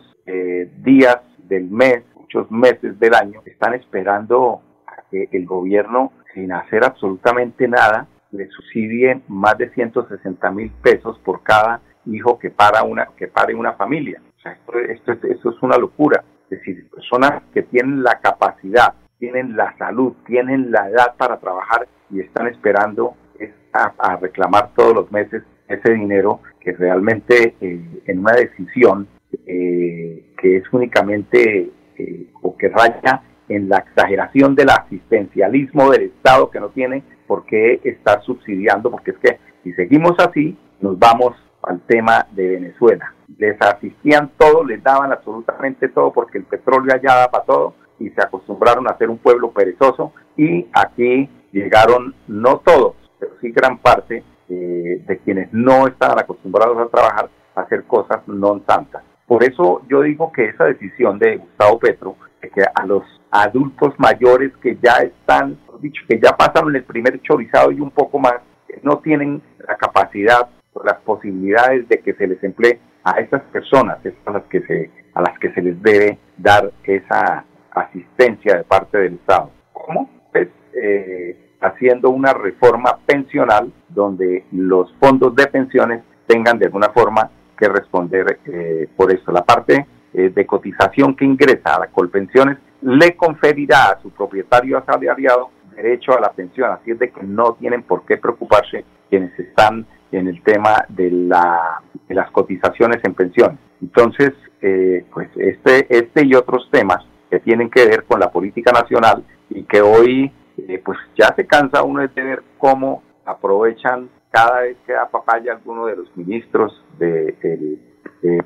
días 0.84 1.18
del 1.40 1.72
mes, 1.72 2.04
muchos 2.14 2.52
meses 2.52 3.00
del 3.00 3.16
año, 3.16 3.42
están 3.46 3.74
esperando 3.74 4.62
a 4.86 5.02
que 5.10 5.28
el 5.32 5.48
gobierno, 5.48 6.12
sin 6.36 6.52
hacer 6.52 6.86
absolutamente 6.86 7.68
nada, 7.68 8.08
le 8.32 8.48
subsidien 8.50 9.24
más 9.28 9.58
de 9.58 9.70
160 9.70 10.52
mil 10.52 10.72
pesos 10.82 11.20
por 11.20 11.44
cada 11.44 11.82
hijo 12.06 12.40
que 12.40 12.50
para 12.50 12.84
una 12.84 13.08
que 13.18 13.28
pare 13.28 13.56
una 13.56 13.74
familia. 13.74 14.22
O 14.38 14.42
sea, 14.42 14.58
esto, 14.90 15.12
esto, 15.12 15.50
es 15.50 15.62
una 15.62 15.78
locura. 15.78 16.24
Es 16.50 16.60
decir, 16.60 16.90
personas 16.90 17.44
que 17.54 17.64
tienen 17.64 18.04
la 18.04 18.20
capacidad, 18.20 18.94
tienen 19.18 19.56
la 19.56 19.76
salud, 19.78 20.14
tienen 20.26 20.72
la 20.72 20.90
edad 20.90 21.16
para 21.18 21.40
trabajar 21.40 21.88
y 22.10 22.22
están 22.22 22.48
esperando 22.48 23.16
es 23.38 23.52
a, 23.74 24.16
reclamar 24.18 24.72
todos 24.76 24.94
los 24.94 25.12
meses 25.12 25.44
ese 25.68 25.94
dinero 25.94 26.42
que 26.60 26.74
realmente 26.74 27.56
eh, 27.62 28.02
en 28.06 28.20
una 28.20 28.34
decisión 28.34 29.08
eh, 29.46 30.34
que 30.42 30.58
es 30.58 30.64
únicamente 30.72 31.72
eh, 31.98 32.28
o 32.42 32.58
que 32.58 32.70
raya 32.70 33.22
en 33.50 33.68
la 33.68 33.80
exageración 33.80 34.56
del 34.56 34.70
asistencialismo 34.70 35.92
del 35.92 36.04
Estado 36.04 36.50
que 36.50 36.60
no 36.60 36.70
tiene 36.70 37.04
por 37.28 37.46
qué 37.46 37.82
estar 37.84 38.24
subsidiando, 38.24 38.90
porque 38.90 39.12
es 39.12 39.18
que 39.18 39.40
si 39.64 39.74
seguimos 39.74 40.14
así, 40.20 40.58
nos 40.80 40.98
vamos 40.98 41.36
al 41.64 41.82
tema 41.82 42.26
de 42.32 42.50
Venezuela. 42.50 43.14
Les 43.38 43.62
asistían 43.62 44.32
todo, 44.38 44.64
les 44.64 44.82
daban 44.82 45.12
absolutamente 45.12 45.90
todo, 45.90 46.14
porque 46.14 46.38
el 46.38 46.46
petróleo 46.46 46.96
allá 46.96 47.16
da 47.16 47.32
para 47.32 47.44
todo, 47.44 47.74
y 48.00 48.10
se 48.10 48.22
acostumbraron 48.22 48.88
a 48.88 48.98
ser 48.98 49.10
un 49.10 49.18
pueblo 49.18 49.52
perezoso, 49.52 50.14
y 50.38 50.68
aquí 50.74 51.30
llegaron 51.52 52.16
no 52.28 52.60
todos, 52.60 52.96
pero 53.20 53.34
sí 53.42 53.52
gran 53.52 53.78
parte 53.80 54.24
eh, 54.48 55.04
de 55.06 55.18
quienes 55.20 55.52
no 55.52 55.88
estaban 55.88 56.20
acostumbrados 56.20 56.78
a 56.78 56.88
trabajar 56.90 57.30
a 57.56 57.62
hacer 57.62 57.84
cosas 57.84 58.26
no 58.28 58.60
tantas. 58.62 59.04
Por 59.28 59.44
eso 59.44 59.82
yo 59.90 60.02
digo 60.02 60.32
que 60.32 60.46
esa 60.46 60.66
decisión 60.66 61.20
de 61.20 61.38
Gustavo 61.38 61.78
Petro, 61.78 62.16
que 62.42 62.64
a 62.74 62.86
los 62.86 63.04
adultos 63.32 63.94
mayores 63.98 64.52
que 64.58 64.78
ya 64.82 64.98
están 64.98 65.58
dicho, 65.82 66.02
que 66.08 66.20
ya 66.20 66.36
pasaron 66.36 66.76
el 66.76 66.84
primer 66.84 67.22
chorizado 67.22 67.72
y 67.72 67.80
un 67.80 67.92
poco 67.92 68.20
más, 68.20 68.36
no 68.84 69.00
tienen 69.00 69.42
la 69.68 69.76
capacidad 69.76 70.50
o 70.74 70.84
las 70.84 71.00
posibilidades 71.02 71.88
de 71.88 72.00
que 72.00 72.14
se 72.14 72.28
les 72.28 72.44
emplee 72.44 72.80
a 73.04 73.20
esas 73.20 73.42
personas, 73.44 73.98
a 74.26 74.32
las 74.32 74.44
que 74.44 74.62
se, 74.62 74.92
a 75.14 75.22
las 75.22 75.38
que 75.40 75.52
se 75.54 75.62
les 75.62 75.82
debe 75.82 76.20
dar 76.38 76.72
esa 76.84 77.46
asistencia 77.72 78.58
de 78.58 78.64
parte 78.64 78.98
del 78.98 79.14
Estado. 79.16 79.52
¿Cómo? 79.74 80.10
Pues 80.32 80.50
eh, 80.74 81.56
haciendo 81.62 82.10
una 82.10 82.34
reforma 82.34 82.98
pensional 83.06 83.72
donde 83.90 84.46
los 84.52 84.94
fondos 85.00 85.36
de 85.36 85.48
pensiones 85.48 86.04
tengan 86.28 86.60
de 86.60 86.66
alguna 86.66 86.90
forma 86.90 87.30
que 87.58 87.68
responder 87.68 88.40
eh, 88.46 88.88
por 88.96 89.12
eso. 89.12 89.32
La 89.32 89.44
parte 89.44 89.86
eh, 90.14 90.30
de 90.30 90.46
cotización 90.46 91.16
que 91.16 91.26
ingresa 91.26 91.76
a 91.76 91.80
la 91.80 91.88
Colpensiones 91.88 92.58
le 92.82 93.16
conferirá 93.16 93.92
a 93.92 94.02
su 94.02 94.12
propietario 94.12 94.78
asalariado 94.78 95.52
derecho 95.76 96.18
a 96.18 96.22
la 96.22 96.32
pensión, 96.32 96.72
así 96.72 96.92
es 96.92 97.00
de 97.00 97.10
que 97.10 97.24
no 97.24 97.54
tienen 97.54 97.84
por 97.84 98.06
qué 98.06 98.18
preocuparse 98.18 98.86
quienes 99.10 99.38
están 99.40 99.86
en 100.12 100.28
el 100.28 100.42
tema 100.44 100.86
de, 100.90 101.12
la, 101.12 101.82
de 102.08 102.16
las 102.16 102.30
cotizaciones 102.32 102.98
en 103.04 103.14
pensiones. 103.14 103.60
Entonces, 103.82 104.32
eh, 104.62 105.06
pues 105.14 105.30
este, 105.38 105.86
este 105.90 106.26
y 106.26 106.36
otros 106.36 106.68
temas 106.72 107.06
que 107.30 107.40
tienen 107.40 107.70
que 107.70 107.86
ver 107.86 108.04
con 108.06 108.20
la 108.20 108.32
política 108.32 108.72
nacional 108.72 109.24
y 109.50 109.64
que 109.64 109.82
hoy 109.82 110.32
eh, 110.58 110.82
pues 110.84 110.98
ya 111.18 111.34
se 111.36 111.46
cansa 111.46 111.84
uno 111.84 112.02
de 112.02 112.10
ver 112.22 112.44
cómo 112.58 113.04
aprovechan 113.26 114.10
cada 114.32 114.62
vez 114.62 114.78
que 114.86 114.94
da 114.94 115.10
papaya 115.10 115.54
alguno 115.54 115.86
de 115.86 115.96
los 115.96 116.18
ministros 116.18 116.84
del 116.98 117.80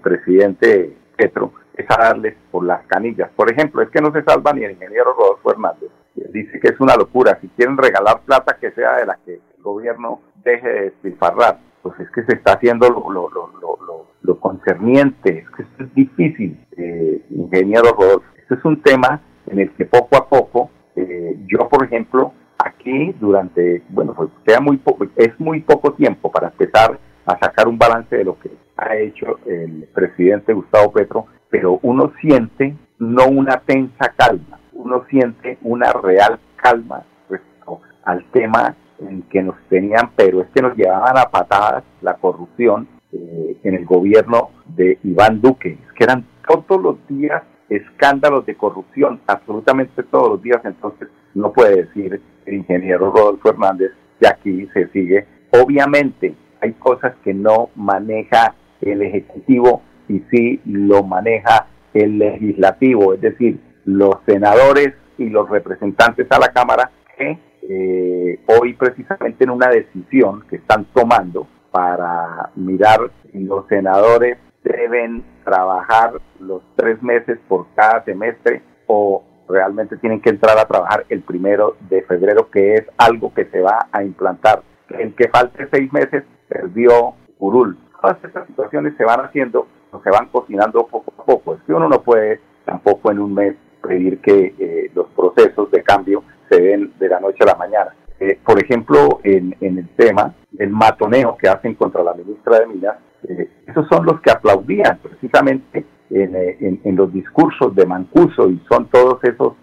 presidente 0.01 0.95
Petro 1.15 1.53
es 1.75 1.85
a 1.89 2.01
darles 2.01 2.35
por 2.51 2.65
las 2.65 2.85
canillas. 2.87 3.29
Por 3.35 3.51
ejemplo, 3.51 3.81
es 3.81 3.89
que 3.89 4.01
no 4.01 4.11
se 4.11 4.23
salva 4.23 4.53
ni 4.53 4.63
el 4.63 4.71
ingeniero 4.71 5.13
Rodolfo 5.13 5.51
Hernández. 5.51 5.89
Dice 6.15 6.59
que 6.59 6.69
es 6.69 6.79
una 6.79 6.95
locura. 6.95 7.37
Si 7.41 7.47
quieren 7.49 7.77
regalar 7.77 8.21
plata, 8.21 8.57
que 8.59 8.71
sea 8.71 8.97
de 8.97 9.05
la 9.05 9.17
que 9.25 9.33
el 9.33 9.63
gobierno 9.63 10.21
deje 10.43 10.67
de 10.67 10.81
despilfarrar. 10.81 11.59
Pues 11.81 11.99
es 11.99 12.09
que 12.11 12.23
se 12.23 12.35
está 12.35 12.53
haciendo 12.53 12.89
lo, 12.89 13.09
lo, 13.11 13.29
lo, 13.29 13.49
lo, 13.61 14.07
lo 14.21 14.39
concerniente. 14.39 15.39
Es 15.39 15.49
que 15.51 15.63
esto 15.63 15.83
es 15.83 15.93
difícil, 15.93 16.65
eh, 16.77 17.21
ingeniero 17.29 17.91
Rodolfo. 17.97 18.25
Esto 18.37 18.55
es 18.55 18.65
un 18.65 18.81
tema 18.81 19.21
en 19.47 19.59
el 19.59 19.71
que 19.73 19.85
poco 19.85 20.15
a 20.17 20.27
poco, 20.27 20.69
eh, 20.95 21.37
yo 21.47 21.67
por 21.69 21.83
ejemplo, 21.85 22.33
aquí 22.57 23.13
durante, 23.19 23.83
bueno, 23.89 24.13
pues 24.13 24.29
sea 24.45 24.59
muy 24.59 24.77
poco, 24.77 25.05
es 25.15 25.39
muy 25.39 25.61
poco 25.61 25.93
tiempo 25.93 26.31
para 26.31 26.47
empezar 26.47 26.99
a 27.25 27.39
sacar 27.39 27.67
un 27.67 27.77
balance 27.77 28.15
de 28.15 28.23
lo 28.23 28.39
que 28.39 28.49
ha 28.77 28.95
hecho 28.97 29.39
el 29.45 29.87
presidente 29.93 30.53
Gustavo 30.53 30.91
Petro 30.91 31.27
pero 31.53 31.77
uno 31.83 32.11
siente 32.19 32.75
no 32.97 33.27
una 33.27 33.59
tensa 33.59 34.11
calma, 34.17 34.59
uno 34.71 35.05
siente 35.07 35.59
una 35.61 35.93
real 35.93 36.39
calma 36.55 37.03
respecto 37.29 37.79
al 38.03 38.25
tema 38.31 38.75
en 38.99 39.21
que 39.29 39.43
nos 39.43 39.55
tenían, 39.69 40.09
pero 40.15 40.41
es 40.41 40.47
que 40.49 40.63
nos 40.63 40.75
llevaban 40.75 41.15
a 41.15 41.29
patadas 41.29 41.83
la 42.01 42.15
corrupción 42.15 42.87
eh, 43.11 43.55
en 43.63 43.75
el 43.75 43.85
gobierno 43.85 44.49
de 44.65 44.97
Iván 45.03 45.41
Duque, 45.41 45.77
es 45.79 45.93
que 45.93 46.05
eran 46.05 46.25
todos 46.47 46.81
los 46.81 47.07
días 47.07 47.43
escándalos 47.69 48.47
de 48.47 48.55
corrupción, 48.55 49.21
absolutamente 49.27 50.01
todos 50.01 50.29
los 50.29 50.41
días, 50.41 50.61
entonces 50.63 51.07
no 51.35 51.53
puede 51.53 51.83
decir 51.83 52.19
el 52.47 52.53
ingeniero 52.55 53.11
Rodolfo 53.11 53.49
Hernández 53.49 53.91
que 54.19 54.27
aquí 54.27 54.67
se 54.73 54.87
sigue. 54.87 55.27
Obviamente 55.51 56.33
hay 56.61 56.73
cosas 56.73 57.13
que 57.23 57.33
no 57.35 57.69
maneja 57.75 58.55
el 58.91 59.01
Ejecutivo 59.01 59.81
y 60.07 60.19
sí 60.31 60.61
lo 60.65 61.03
maneja 61.03 61.67
el 61.93 62.17
legislativo, 62.17 63.13
es 63.13 63.21
decir, 63.21 63.59
los 63.85 64.15
senadores 64.25 64.93
y 65.17 65.29
los 65.29 65.49
representantes 65.49 66.27
a 66.31 66.39
la 66.39 66.51
Cámara 66.51 66.91
que 67.17 67.37
eh, 67.69 68.39
hoy 68.47 68.73
precisamente 68.73 69.43
en 69.43 69.51
una 69.51 69.69
decisión 69.69 70.43
que 70.49 70.57
están 70.57 70.85
tomando 70.93 71.47
para 71.71 72.51
mirar 72.55 72.99
si 73.31 73.39
los 73.39 73.67
senadores 73.67 74.37
deben 74.63 75.23
trabajar 75.43 76.13
los 76.39 76.61
tres 76.75 77.01
meses 77.01 77.39
por 77.47 77.67
cada 77.75 78.03
semestre 78.03 78.61
o 78.87 79.23
realmente 79.47 79.97
tienen 79.97 80.21
que 80.21 80.29
entrar 80.29 80.57
a 80.57 80.65
trabajar 80.65 81.05
el 81.09 81.21
primero 81.21 81.75
de 81.89 82.01
febrero, 82.03 82.49
que 82.49 82.75
es 82.75 82.83
algo 82.97 83.33
que 83.33 83.45
se 83.45 83.59
va 83.59 83.87
a 83.91 84.03
implantar. 84.03 84.63
El 84.89 85.15
que 85.15 85.27
falte 85.29 85.67
seis 85.71 85.91
meses 85.91 86.23
perdió 86.47 87.15
Curul. 87.37 87.77
Todas 88.03 88.21
estas 88.21 88.45
situaciones 88.47 88.95
se 88.97 89.05
van 89.05 89.21
haciendo 89.21 89.65
se 90.03 90.09
van 90.09 90.27
cocinando 90.27 90.85
poco 90.87 91.13
a 91.17 91.25
poco. 91.25 91.53
Es 91.53 91.61
que 91.63 91.73
uno 91.73 91.87
no 91.87 92.01
puede 92.01 92.41
tampoco 92.65 93.11
en 93.11 93.19
un 93.19 93.33
mes 93.33 93.55
pedir 93.81 94.19
que 94.19 94.53
eh, 94.59 94.91
los 94.93 95.07
procesos 95.15 95.71
de 95.71 95.81
cambio 95.83 96.21
se 96.49 96.61
den 96.61 96.91
de 96.99 97.07
la 97.07 97.21
noche 97.21 97.43
a 97.43 97.45
la 97.45 97.55
mañana. 97.55 97.95
Eh, 98.19 98.37
por 98.45 98.61
ejemplo, 98.61 99.21
en, 99.23 99.55
el 99.61 99.87
tema 99.95 100.33
del 100.51 100.69
matoneo 100.69 101.37
que 101.37 101.47
hacen 101.47 101.75
contra 101.75 102.03
la 102.03 102.13
ministra 102.13 102.59
de 102.59 102.67
Minas, 102.67 102.97
eh, 103.29 103.49
esos 103.67 103.87
son 103.87 104.05
los 104.05 104.19
que 104.19 104.31
aplaudían 104.31 104.99
precisamente 105.01 105.85
en, 106.09 106.81
en, 106.83 106.95
los 106.97 107.11
discursos 107.13 107.73
de 107.73 107.85
Mancuso 107.85 108.49
y 108.49 108.61
son 108.69 108.87
todos 108.89 109.23
esos 109.23 109.53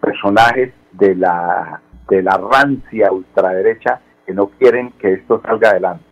personajes 0.00 0.72
de 0.92 1.14
la, 1.16 1.80
de 2.08 2.22
la 2.22 2.36
rancia 2.36 3.10
ultraderecha 3.10 4.00
que 4.26 4.34
no 4.34 4.48
quieren 4.58 4.92
que 4.98 5.14
esto 5.14 5.40
salga 5.44 5.70
adelante. 5.70 6.04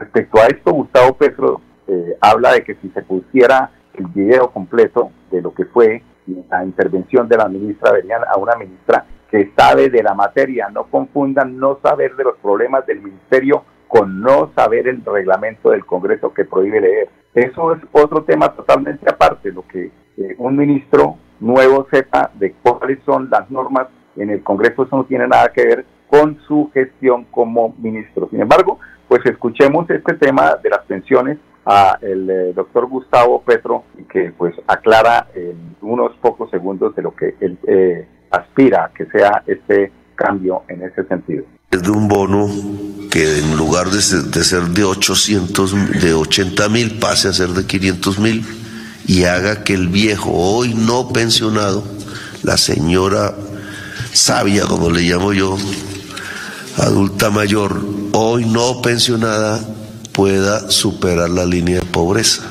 Respecto 0.00 0.40
a 0.40 0.46
esto, 0.46 0.72
Gustavo 0.72 1.14
Petro 1.14 1.60
eh, 1.86 2.16
habla 2.20 2.52
de 2.52 2.64
que 2.64 2.74
si 2.76 2.88
se 2.90 3.02
pusiera 3.02 3.70
el 3.94 4.06
video 4.06 4.50
completo 4.50 5.10
de 5.30 5.42
lo 5.42 5.54
que 5.54 5.66
fue 5.66 6.02
la 6.48 6.64
intervención 6.64 7.28
de 7.28 7.36
la 7.36 7.48
ministra, 7.48 7.92
verían 7.92 8.22
a 8.24 8.38
una 8.38 8.54
ministra 8.56 9.04
que 9.30 9.52
sabe 9.56 9.90
de 9.90 10.02
la 10.02 10.14
materia, 10.14 10.68
no 10.70 10.84
confundan 10.84 11.56
no 11.56 11.78
saber 11.82 12.16
de 12.16 12.24
los 12.24 12.36
problemas 12.38 12.86
del 12.86 13.00
ministerio 13.00 13.64
con 13.88 14.20
no 14.20 14.52
saber 14.54 14.88
el 14.88 15.04
reglamento 15.04 15.70
del 15.70 15.84
Congreso 15.84 16.32
que 16.32 16.44
prohíbe 16.44 16.80
leer. 16.80 17.08
Eso 17.34 17.74
es 17.74 17.80
otro 17.92 18.22
tema 18.22 18.52
totalmente 18.54 19.08
aparte, 19.08 19.52
lo 19.52 19.66
que 19.66 19.90
eh, 20.16 20.34
un 20.38 20.56
ministro 20.56 21.16
nuevo 21.40 21.86
sepa 21.90 22.30
de 22.34 22.52
cuáles 22.62 22.98
son 23.04 23.28
las 23.30 23.50
normas 23.50 23.88
en 24.16 24.30
el 24.30 24.42
Congreso, 24.42 24.84
eso 24.84 24.96
no 24.96 25.04
tiene 25.04 25.26
nada 25.26 25.52
que 25.52 25.64
ver 25.64 25.84
con 26.08 26.38
su 26.46 26.70
gestión 26.72 27.24
como 27.30 27.74
ministro. 27.78 28.28
Sin 28.30 28.40
embargo, 28.40 28.78
pues 29.10 29.26
escuchemos 29.26 29.90
este 29.90 30.14
tema 30.14 30.54
de 30.62 30.70
las 30.70 30.84
pensiones 30.86 31.36
a 31.66 31.98
el 32.00 32.30
eh, 32.30 32.52
doctor 32.54 32.86
Gustavo 32.86 33.42
Petro, 33.42 33.82
que 34.08 34.32
pues 34.38 34.54
aclara 34.68 35.26
en 35.34 35.74
unos 35.80 36.12
pocos 36.20 36.48
segundos 36.48 36.94
de 36.94 37.02
lo 37.02 37.16
que 37.16 37.34
él 37.40 37.58
eh, 37.66 38.06
aspira 38.30 38.84
a 38.84 38.90
que 38.90 39.06
sea 39.06 39.42
este 39.48 39.90
cambio 40.14 40.62
en 40.68 40.84
ese 40.84 41.02
sentido. 41.08 41.44
Es 41.72 41.82
de 41.82 41.90
un 41.90 42.06
bono 42.06 42.46
que 43.10 43.40
en 43.40 43.56
lugar 43.56 43.88
de 43.88 44.00
ser 44.00 44.20
de, 44.30 44.44
ser 44.44 44.62
de 44.68 44.84
800, 44.84 46.00
de 46.00 46.14
80 46.14 46.68
mil 46.68 47.00
pase 47.00 47.26
a 47.26 47.32
ser 47.32 47.48
de 47.48 47.66
500 47.66 48.20
mil 48.20 48.46
y 49.08 49.24
haga 49.24 49.64
que 49.64 49.74
el 49.74 49.88
viejo, 49.88 50.30
hoy 50.30 50.72
no 50.74 51.08
pensionado, 51.08 51.82
la 52.44 52.56
señora 52.56 53.34
sabia, 54.12 54.66
como 54.66 54.88
le 54.88 55.00
llamo 55.00 55.32
yo, 55.32 55.56
adulta 56.76 57.30
mayor, 57.30 57.84
hoy 58.12 58.44
no 58.44 58.82
pensionada, 58.82 59.60
pueda 60.12 60.70
superar 60.70 61.30
la 61.30 61.46
línea 61.46 61.80
de 61.80 61.86
pobreza. 61.86 62.42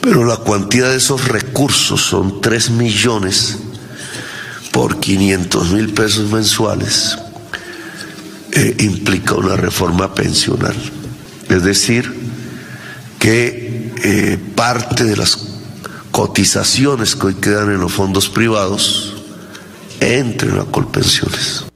Pero 0.00 0.24
la 0.24 0.36
cuantía 0.36 0.88
de 0.88 0.96
esos 0.96 1.28
recursos 1.28 2.00
son 2.00 2.40
3 2.40 2.70
millones 2.70 3.58
por 4.72 5.00
500 5.00 5.72
mil 5.72 5.92
pesos 5.92 6.30
mensuales. 6.30 7.18
Eh, 8.52 8.76
implica 8.80 9.34
una 9.34 9.56
reforma 9.56 10.14
pensional. 10.14 10.74
Es 11.48 11.62
decir, 11.62 12.12
que 13.18 13.92
eh, 14.02 14.38
parte 14.54 15.04
de 15.04 15.16
las 15.16 15.38
cotizaciones 16.10 17.16
que 17.16 17.26
hoy 17.26 17.34
quedan 17.34 17.70
en 17.70 17.80
los 17.80 17.92
fondos 17.92 18.28
privados 18.28 19.14
entren 20.00 20.58
a 20.58 20.64
colpensiones. 20.64 21.67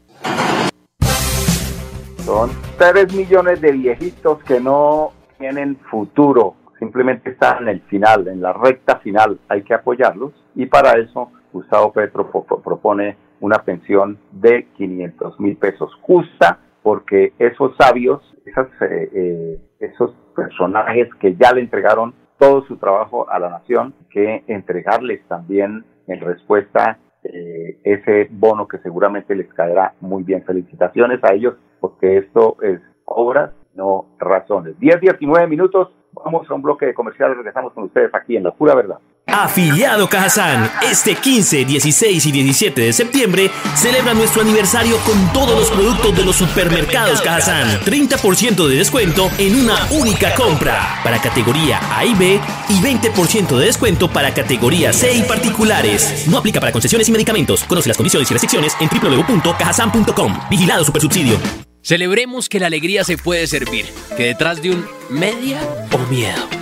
Son 2.33 2.49
3 2.79 3.15
millones 3.15 3.61
de 3.61 3.73
viejitos 3.73 4.43
que 4.45 4.59
no 4.59 5.13
tienen 5.39 5.77
futuro, 5.91 6.55
simplemente 6.79 7.29
están 7.29 7.65
en 7.65 7.69
el 7.69 7.83
final, 7.83 8.27
en 8.27 8.41
la 8.41 8.55
recta 8.55 9.01
final. 9.01 9.39
Hay 9.51 9.61
que 9.65 9.75
apoyarlos 9.75 10.33
y 10.55 10.65
para 10.65 10.93
eso 10.93 11.31
Gustavo 11.53 11.93
Petro 11.93 12.31
propone 12.31 13.19
una 13.41 13.59
pensión 13.59 14.19
de 14.31 14.67
500 14.79 15.41
mil 15.41 15.59
pesos 15.59 15.95
justa 16.01 16.59
porque 16.83 17.35
esos 17.39 17.77
sabios, 17.77 18.23
esas, 18.47 18.69
eh, 18.81 19.11
eh, 19.15 19.61
esos 19.81 20.13
personajes 20.35 21.11
que 21.21 21.37
ya 21.37 21.53
le 21.53 21.61
entregaron 21.61 22.15
todo 22.39 22.65
su 22.65 22.79
trabajo 22.79 23.29
a 23.29 23.39
la 23.39 23.51
nación, 23.51 23.93
que 24.09 24.43
entregarles 24.47 25.23
también 25.29 25.85
en 26.07 26.21
respuesta 26.21 26.99
eh, 27.25 27.79
ese 27.85 28.29
bono 28.31 28.67
que 28.67 28.79
seguramente 28.79 29.35
les 29.35 29.53
caerá 29.55 29.95
muy 30.01 30.23
bien. 30.23 30.45
Felicitaciones 30.45 31.21
a 31.23 31.35
ellos 31.35 31.55
porque 31.81 32.19
esto 32.19 32.57
es 32.63 32.81
obras, 33.05 33.53
no 33.75 34.07
razones. 34.19 34.79
10, 34.79 35.01
19 35.01 35.47
minutos, 35.47 35.93
vamos 36.13 36.49
a 36.51 36.55
un 36.55 36.63
bloque 36.63 36.87
de 36.87 36.95
comerciales, 36.95 37.37
regresamos 37.37 37.73
con 37.73 37.85
ustedes 37.85 38.15
aquí 38.15 38.37
en 38.37 38.45
La 38.45 38.53
Pura 38.53 38.75
Verdad. 38.75 38.99
Afiliado 39.27 40.09
Cajazán, 40.09 40.71
este 40.83 41.15
15, 41.15 41.65
16 41.65 42.27
y 42.27 42.33
17 42.33 42.81
de 42.81 42.93
septiembre 42.93 43.51
celebra 43.77 44.15
nuestro 44.15 44.43
aniversario 44.43 44.99
con 44.99 45.33
todos 45.33 45.59
los 45.59 45.71
productos 45.71 46.17
de 46.17 46.25
los 46.25 46.37
supermercados 46.37 47.23
Cajazán. 47.23 47.81
30% 47.81 48.67
de 48.67 48.77
descuento 48.77 49.31
en 49.39 49.57
una 49.57 49.87
única 49.91 50.35
compra 50.35 51.01
para 51.03 51.21
categoría 51.21 51.81
A 51.97 52.05
y 52.05 52.15
B 52.15 52.41
y 52.69 52.75
20% 52.81 53.57
de 53.57 53.67
descuento 53.67 54.11
para 54.11 54.35
categoría 54.35 54.93
C 54.93 55.15
y 55.15 55.23
particulares. 55.23 56.27
No 56.27 56.39
aplica 56.39 56.61
para 56.61 56.73
concesiones 56.73 57.09
y 57.09 57.13
medicamentos. 57.13 57.65
Conoce 57.65 57.89
las 57.89 57.97
condiciones 57.97 58.31
y 58.31 58.35
restricciones 58.35 58.77
en 58.81 58.89
www.cajazán.com. 58.89 60.41
Vigilado 60.51 60.85
Supersubsidio. 60.85 61.39
Celebremos 61.81 62.49
que 62.49 62.61
la 62.61 62.67
alegría 62.67 63.03
se 63.03 63.17
puede 63.17 63.47
servir, 63.47 63.87
que 64.17 64.25
detrás 64.27 64.63
de 64.63 64.71
un 64.71 64.87
media 65.11 65.61
o 65.91 65.99
miedo 66.11 66.62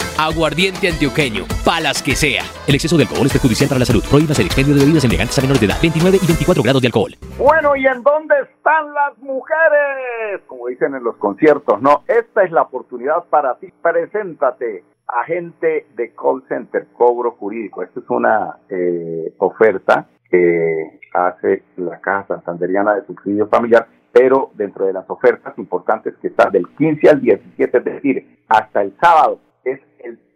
Aguardiente 0.21 0.87
antioqueño, 0.87 1.45
palas 1.65 2.03
que 2.03 2.13
sea. 2.13 2.43
El 2.67 2.75
exceso 2.75 2.95
de 2.95 3.09
alcohol 3.09 3.25
es 3.25 3.33
perjudicial 3.33 3.67
para 3.67 3.79
la 3.79 3.85
salud. 3.85 4.03
Prohíbas 4.07 4.37
el 4.37 4.45
expendio 4.45 4.75
de 4.75 4.81
bebidas 4.81 5.03
elegantes 5.03 5.35
a 5.39 5.41
menores 5.41 5.59
de 5.59 5.65
edad, 5.65 5.81
29 5.81 6.19
y 6.21 6.27
24 6.27 6.61
grados 6.61 6.79
de 6.79 6.87
alcohol. 6.89 7.11
Bueno, 7.39 7.75
¿y 7.75 7.87
en 7.87 8.03
dónde 8.03 8.35
están 8.45 8.93
las 8.93 9.17
mujeres? 9.17 10.45
Como 10.45 10.67
dicen 10.67 10.93
en 10.93 11.03
los 11.03 11.17
conciertos, 11.17 11.81
¿no? 11.81 12.03
Esta 12.07 12.43
es 12.43 12.51
la 12.51 12.61
oportunidad 12.61 13.23
para 13.31 13.57
ti. 13.57 13.73
Preséntate, 13.81 14.83
agente 15.07 15.87
de 15.95 16.13
call 16.13 16.43
center, 16.47 16.85
cobro 16.93 17.31
jurídico. 17.31 17.81
Esta 17.81 17.99
es 17.99 18.09
una 18.11 18.57
eh, 18.69 19.33
oferta 19.39 20.05
que 20.29 20.99
hace 21.15 21.63
la 21.77 21.99
Caja 21.99 22.27
Santanderiana 22.27 22.93
de 22.93 23.07
Subsidio 23.07 23.47
Familiar 23.47 23.87
pero 24.13 24.51
dentro 24.55 24.85
de 24.85 24.91
las 24.91 25.09
ofertas 25.09 25.57
importantes 25.57 26.13
que 26.21 26.27
están 26.27 26.51
del 26.51 26.67
15 26.77 27.09
al 27.09 27.21
17, 27.21 27.77
es 27.77 27.83
decir, 27.85 28.39
hasta 28.49 28.81
el 28.81 28.93
sábado, 29.01 29.39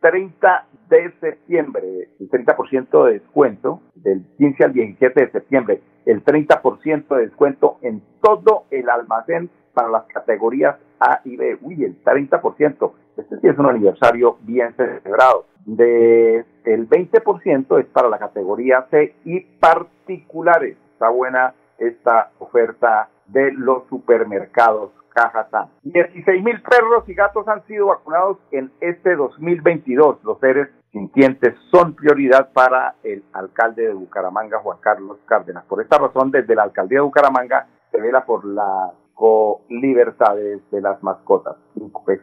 30 0.06 0.68
de 0.88 1.12
septiembre, 1.20 2.10
el 2.20 2.30
30% 2.30 3.06
de 3.06 3.13
descuento, 3.13 3.82
del 3.96 4.24
15 4.38 4.63
al 4.65 4.74
17 4.74 5.20
de 5.20 5.32
septiembre, 5.32 5.82
el 6.06 6.24
30% 6.24 7.08
de 7.15 7.22
descuento 7.26 7.80
en 7.82 8.04
todo 8.22 8.65
el 8.70 8.88
almacén 8.88 9.50
para 9.74 9.89
las 9.89 10.04
categorías 10.04 10.76
A 11.00 11.22
y 11.26 11.38
B. 11.38 11.58
Uy, 11.60 11.84
el 11.84 12.04
30%. 12.04 12.91
Este 13.18 13.39
sí 13.39 13.48
es 13.48 13.58
un 13.58 13.65
aniversario 13.65 14.38
bien 14.41 14.76
celebrado. 14.76 15.48
De, 15.65 16.46
el 16.65 16.88
20% 16.88 17.80
es 17.80 17.88
para 17.88 18.08
la 18.08 18.20
categoría 18.20 18.86
C 18.91 19.15
y 19.26 19.39
particulares. 19.60 20.78
Está 20.94 21.10
buena 21.10 21.56
esta 21.80 22.30
oferta 22.38 23.10
de 23.26 23.52
los 23.54 23.88
supermercados 23.89 24.91
Cajazán. 25.15 25.69
16 25.84 26.43
mil 26.43 26.62
perros 26.62 27.08
y 27.08 27.13
gatos 27.13 27.47
han 27.47 27.65
sido 27.65 27.88
vacunados 27.88 28.38
en 28.51 28.71
este 28.82 29.15
2022. 29.15 30.23
Los 30.23 30.39
seres 30.39 30.67
sintientes 30.91 31.56
son 31.71 31.95
prioridad 31.95 32.51
para 32.51 32.95
el 33.04 33.23
alcalde 33.34 33.88
de 33.88 33.93
Bucaramanga, 33.93 34.60
Juan 34.60 34.78
Carlos 34.82 35.17
Cárdenas. 35.25 35.63
Por 35.65 35.82
esta 35.82 35.97
razón, 35.97 36.32
desde 36.32 36.54
la 36.54 36.63
alcaldía 36.63 36.99
de 36.99 37.06
Bucaramanga 37.06 37.67
se 37.91 38.01
vela 38.01 38.25
por 38.25 38.45
las 38.45 38.91
libertades 39.69 40.62
de 40.69 40.82
las 40.82 41.01
mascotas. 41.01 41.56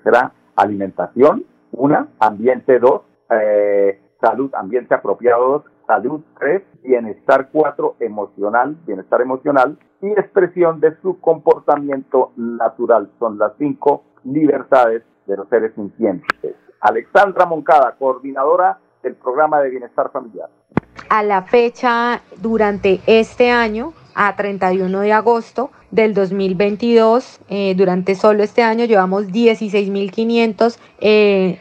será 0.04 0.32
alimentación, 0.56 1.46
una, 1.72 2.08
ambiente 2.20 2.78
dos, 2.78 3.02
eh, 3.30 3.98
salud, 4.20 4.54
ambiente 4.54 4.94
apropiado 4.94 5.48
dos, 5.48 5.71
salud 5.92 6.22
tres, 6.38 6.62
bienestar 6.82 7.50
cuatro, 7.52 7.96
emocional, 8.00 8.76
bienestar 8.86 9.20
emocional, 9.20 9.78
y 10.00 10.08
expresión 10.12 10.80
de 10.80 10.96
su 11.02 11.20
comportamiento 11.20 12.32
natural. 12.36 13.10
Son 13.18 13.38
las 13.38 13.52
cinco 13.58 14.02
libertades 14.24 15.02
de 15.26 15.36
los 15.36 15.48
seres 15.48 15.72
sintientes. 15.74 16.56
Alexandra 16.80 17.44
Moncada, 17.44 17.94
coordinadora 17.98 18.78
del 19.02 19.16
programa 19.16 19.60
de 19.60 19.68
bienestar 19.68 20.10
familiar. 20.10 20.48
A 21.10 21.22
la 21.22 21.42
fecha, 21.42 22.22
durante 22.40 23.00
este 23.06 23.50
año, 23.50 23.92
a 24.14 24.34
31 24.34 25.00
de 25.00 25.12
agosto, 25.12 25.70
del 25.92 26.14
2022. 26.14 27.38
Eh, 27.48 27.74
durante 27.76 28.16
solo 28.16 28.42
este 28.42 28.62
año 28.62 28.86
llevamos 28.86 29.28
16.522 29.28 30.78
eh, 31.00 31.60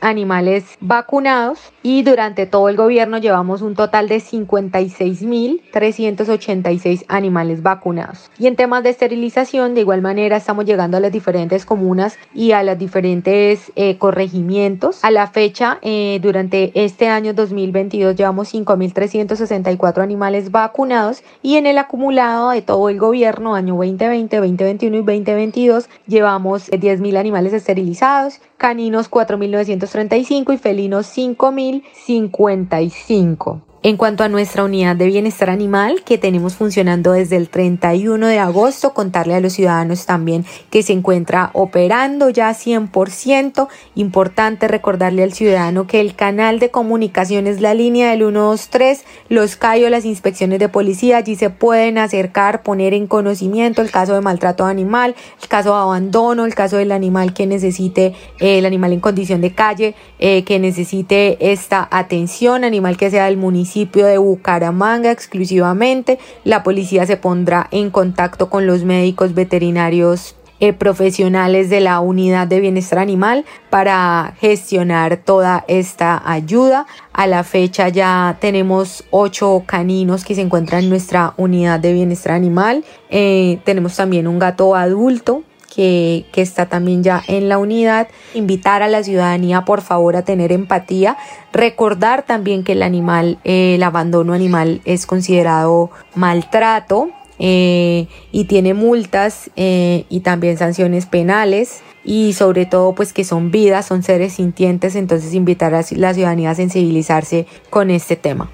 animales 0.00 0.64
vacunados 0.80 1.60
y 1.82 2.02
durante 2.02 2.46
todo 2.46 2.70
el 2.70 2.76
gobierno 2.76 3.18
llevamos 3.18 3.62
un 3.62 3.76
total 3.76 4.08
de 4.08 4.16
56.386 4.16 7.04
animales 7.08 7.62
vacunados. 7.62 8.30
Y 8.38 8.48
en 8.48 8.56
temas 8.56 8.82
de 8.82 8.90
esterilización, 8.90 9.74
de 9.74 9.82
igual 9.82 10.02
manera 10.02 10.38
estamos 10.38 10.64
llegando 10.64 10.96
a 10.96 11.00
las 11.00 11.12
diferentes 11.12 11.64
comunas 11.66 12.16
y 12.34 12.52
a 12.52 12.62
los 12.62 12.78
diferentes 12.78 13.70
eh, 13.76 13.98
corregimientos. 13.98 15.04
A 15.04 15.10
la 15.10 15.26
fecha, 15.26 15.78
durante 16.20 16.70
este 16.74 17.08
año 17.08 17.34
2022 17.34 18.14
llevamos 18.16 18.54
5.364 18.54 20.02
animales 20.02 20.50
vacunados 20.50 21.22
y 21.42 21.56
en 21.56 21.66
el 21.66 21.76
acumulado 21.76 22.48
de 22.50 22.62
todo 22.62 22.88
el 22.88 22.98
gobierno 22.98 23.33
año 23.54 23.74
2020, 23.74 24.36
2021 24.36 24.96
y 24.96 25.00
2022, 25.00 25.88
llevamos 26.06 26.70
10.000 26.70 27.16
animales 27.16 27.52
esterilizados, 27.52 28.40
caninos 28.56 29.10
4.935 29.10 30.54
y 30.54 30.58
felinos 30.58 31.06
5.055. 31.16 33.73
En 33.86 33.98
cuanto 33.98 34.24
a 34.24 34.30
nuestra 34.30 34.64
unidad 34.64 34.96
de 34.96 35.04
bienestar 35.04 35.50
animal 35.50 36.04
que 36.06 36.16
tenemos 36.16 36.54
funcionando 36.54 37.12
desde 37.12 37.36
el 37.36 37.50
31 37.50 38.28
de 38.28 38.38
agosto, 38.38 38.94
contarle 38.94 39.34
a 39.34 39.40
los 39.40 39.52
ciudadanos 39.52 40.06
también 40.06 40.46
que 40.70 40.82
se 40.82 40.94
encuentra 40.94 41.50
operando 41.52 42.30
ya 42.30 42.48
100%. 42.54 43.68
Importante 43.94 44.68
recordarle 44.68 45.22
al 45.22 45.34
ciudadano 45.34 45.86
que 45.86 46.00
el 46.00 46.14
canal 46.14 46.60
de 46.60 46.70
comunicación 46.70 47.46
es 47.46 47.60
la 47.60 47.74
línea 47.74 48.08
del 48.08 48.20
123, 48.20 49.04
los 49.28 49.56
CAIO, 49.56 49.90
las 49.90 50.06
inspecciones 50.06 50.60
de 50.60 50.70
policía, 50.70 51.18
allí 51.18 51.36
se 51.36 51.50
pueden 51.50 51.98
acercar, 51.98 52.62
poner 52.62 52.94
en 52.94 53.06
conocimiento 53.06 53.82
el 53.82 53.90
caso 53.90 54.14
de 54.14 54.22
maltrato 54.22 54.64
animal, 54.64 55.14
el 55.42 55.48
caso 55.48 55.74
de 55.74 55.82
abandono, 55.82 56.46
el 56.46 56.54
caso 56.54 56.78
del 56.78 56.90
animal 56.90 57.34
que 57.34 57.46
necesite, 57.46 58.14
eh, 58.40 58.60
el 58.60 58.64
animal 58.64 58.94
en 58.94 59.00
condición 59.00 59.42
de 59.42 59.54
calle, 59.54 59.94
eh, 60.18 60.42
que 60.44 60.58
necesite 60.58 61.52
esta 61.52 61.86
atención, 61.90 62.64
animal 62.64 62.96
que 62.96 63.10
sea 63.10 63.26
del 63.26 63.36
municipio 63.36 63.73
de 63.74 64.18
Bucaramanga 64.18 65.10
exclusivamente. 65.10 66.18
La 66.44 66.62
policía 66.62 67.06
se 67.06 67.16
pondrá 67.16 67.66
en 67.72 67.90
contacto 67.90 68.48
con 68.48 68.66
los 68.66 68.84
médicos 68.84 69.34
veterinarios 69.34 70.36
eh, 70.60 70.72
profesionales 70.72 71.68
de 71.68 71.80
la 71.80 71.98
unidad 71.98 72.46
de 72.46 72.60
bienestar 72.60 73.00
animal 73.00 73.44
para 73.70 74.34
gestionar 74.38 75.16
toda 75.16 75.64
esta 75.66 76.22
ayuda. 76.24 76.86
A 77.12 77.26
la 77.26 77.42
fecha 77.42 77.88
ya 77.88 78.38
tenemos 78.40 79.04
ocho 79.10 79.64
caninos 79.66 80.24
que 80.24 80.36
se 80.36 80.42
encuentran 80.42 80.84
en 80.84 80.90
nuestra 80.90 81.34
unidad 81.36 81.80
de 81.80 81.92
bienestar 81.92 82.34
animal. 82.34 82.84
Eh, 83.10 83.58
tenemos 83.64 83.96
también 83.96 84.28
un 84.28 84.38
gato 84.38 84.76
adulto 84.76 85.42
que, 85.74 86.24
está 86.36 86.66
también 86.66 87.02
ya 87.02 87.22
en 87.26 87.48
la 87.48 87.58
unidad. 87.58 88.08
Invitar 88.34 88.82
a 88.82 88.88
la 88.88 89.02
ciudadanía, 89.02 89.64
por 89.64 89.80
favor, 89.80 90.16
a 90.16 90.22
tener 90.22 90.52
empatía. 90.52 91.16
Recordar 91.52 92.24
también 92.24 92.64
que 92.64 92.72
el 92.72 92.82
animal, 92.82 93.38
el 93.44 93.82
abandono 93.82 94.32
animal 94.32 94.80
es 94.84 95.06
considerado 95.06 95.90
maltrato. 96.14 97.10
Eh, 97.40 98.06
y 98.30 98.44
tiene 98.44 98.74
multas 98.74 99.50
eh, 99.56 100.04
y 100.08 100.20
también 100.20 100.56
sanciones 100.56 101.06
penales 101.06 101.82
y 102.04 102.32
sobre 102.34 102.64
todo 102.64 102.94
pues 102.94 103.12
que 103.12 103.24
son 103.24 103.50
vidas, 103.50 103.86
son 103.86 104.04
seres 104.04 104.34
sintientes, 104.34 104.94
entonces 104.94 105.34
invitar 105.34 105.74
a 105.74 105.82
la 105.90 106.14
ciudadanía 106.14 106.50
a 106.50 106.54
sensibilizarse 106.54 107.48
con 107.70 107.90
este 107.90 108.14
tema. 108.14 108.52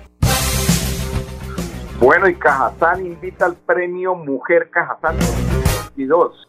Bueno, 2.00 2.28
y 2.28 2.34
Cajazán 2.34 3.04
invita 3.04 3.44
al 3.44 3.56
premio 3.56 4.14
Mujer 4.14 4.70
Cajazán 4.70 5.18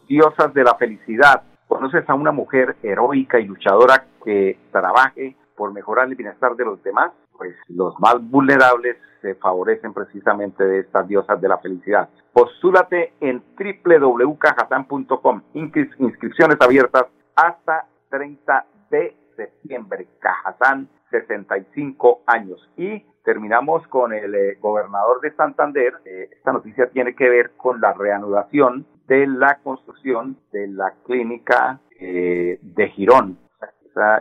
diosas 0.08 0.54
de 0.54 0.64
la 0.64 0.74
felicidad. 0.76 1.42
¿Conoces 1.68 2.08
a 2.08 2.14
una 2.14 2.32
mujer 2.32 2.76
heroica 2.82 3.38
y 3.38 3.44
luchadora 3.44 4.06
que 4.24 4.58
trabaje 4.72 5.36
por 5.54 5.74
mejorar 5.74 6.08
el 6.08 6.14
bienestar 6.14 6.56
de 6.56 6.64
los 6.64 6.82
demás? 6.82 7.12
Pues 7.36 7.54
los 7.68 7.94
más 8.00 8.16
vulnerables 8.18 8.96
se 9.20 9.34
favorecen 9.34 9.92
precisamente 9.92 10.64
de 10.64 10.80
estas 10.80 11.06
diosas 11.06 11.38
de 11.38 11.48
la 11.48 11.58
felicidad. 11.58 12.08
Postúlate 12.32 13.12
en 13.20 13.42
www.cajazán.com. 13.58 15.42
inscripciones 15.52 16.56
abiertas 16.60 17.04
hasta 17.36 17.86
30 18.08 18.64
de 18.90 19.14
septiembre. 19.36 20.08
Cajazán, 20.18 20.88
65 21.10 22.22
años. 22.26 22.70
Y 22.78 23.04
terminamos 23.24 23.86
con 23.88 24.12
el 24.12 24.34
eh, 24.34 24.58
gobernador 24.60 25.20
de 25.20 25.34
Santander. 25.34 25.94
Eh, 26.04 26.28
esta 26.32 26.52
noticia 26.52 26.90
tiene 26.90 27.14
que 27.14 27.28
ver 27.28 27.52
con 27.56 27.80
la 27.80 27.92
reanudación 27.92 28.86
de 29.06 29.26
la 29.26 29.58
construcción 29.62 30.38
de 30.52 30.68
la 30.68 30.94
clínica 31.04 31.80
eh, 32.00 32.58
de 32.62 32.88
Girón. 32.88 33.38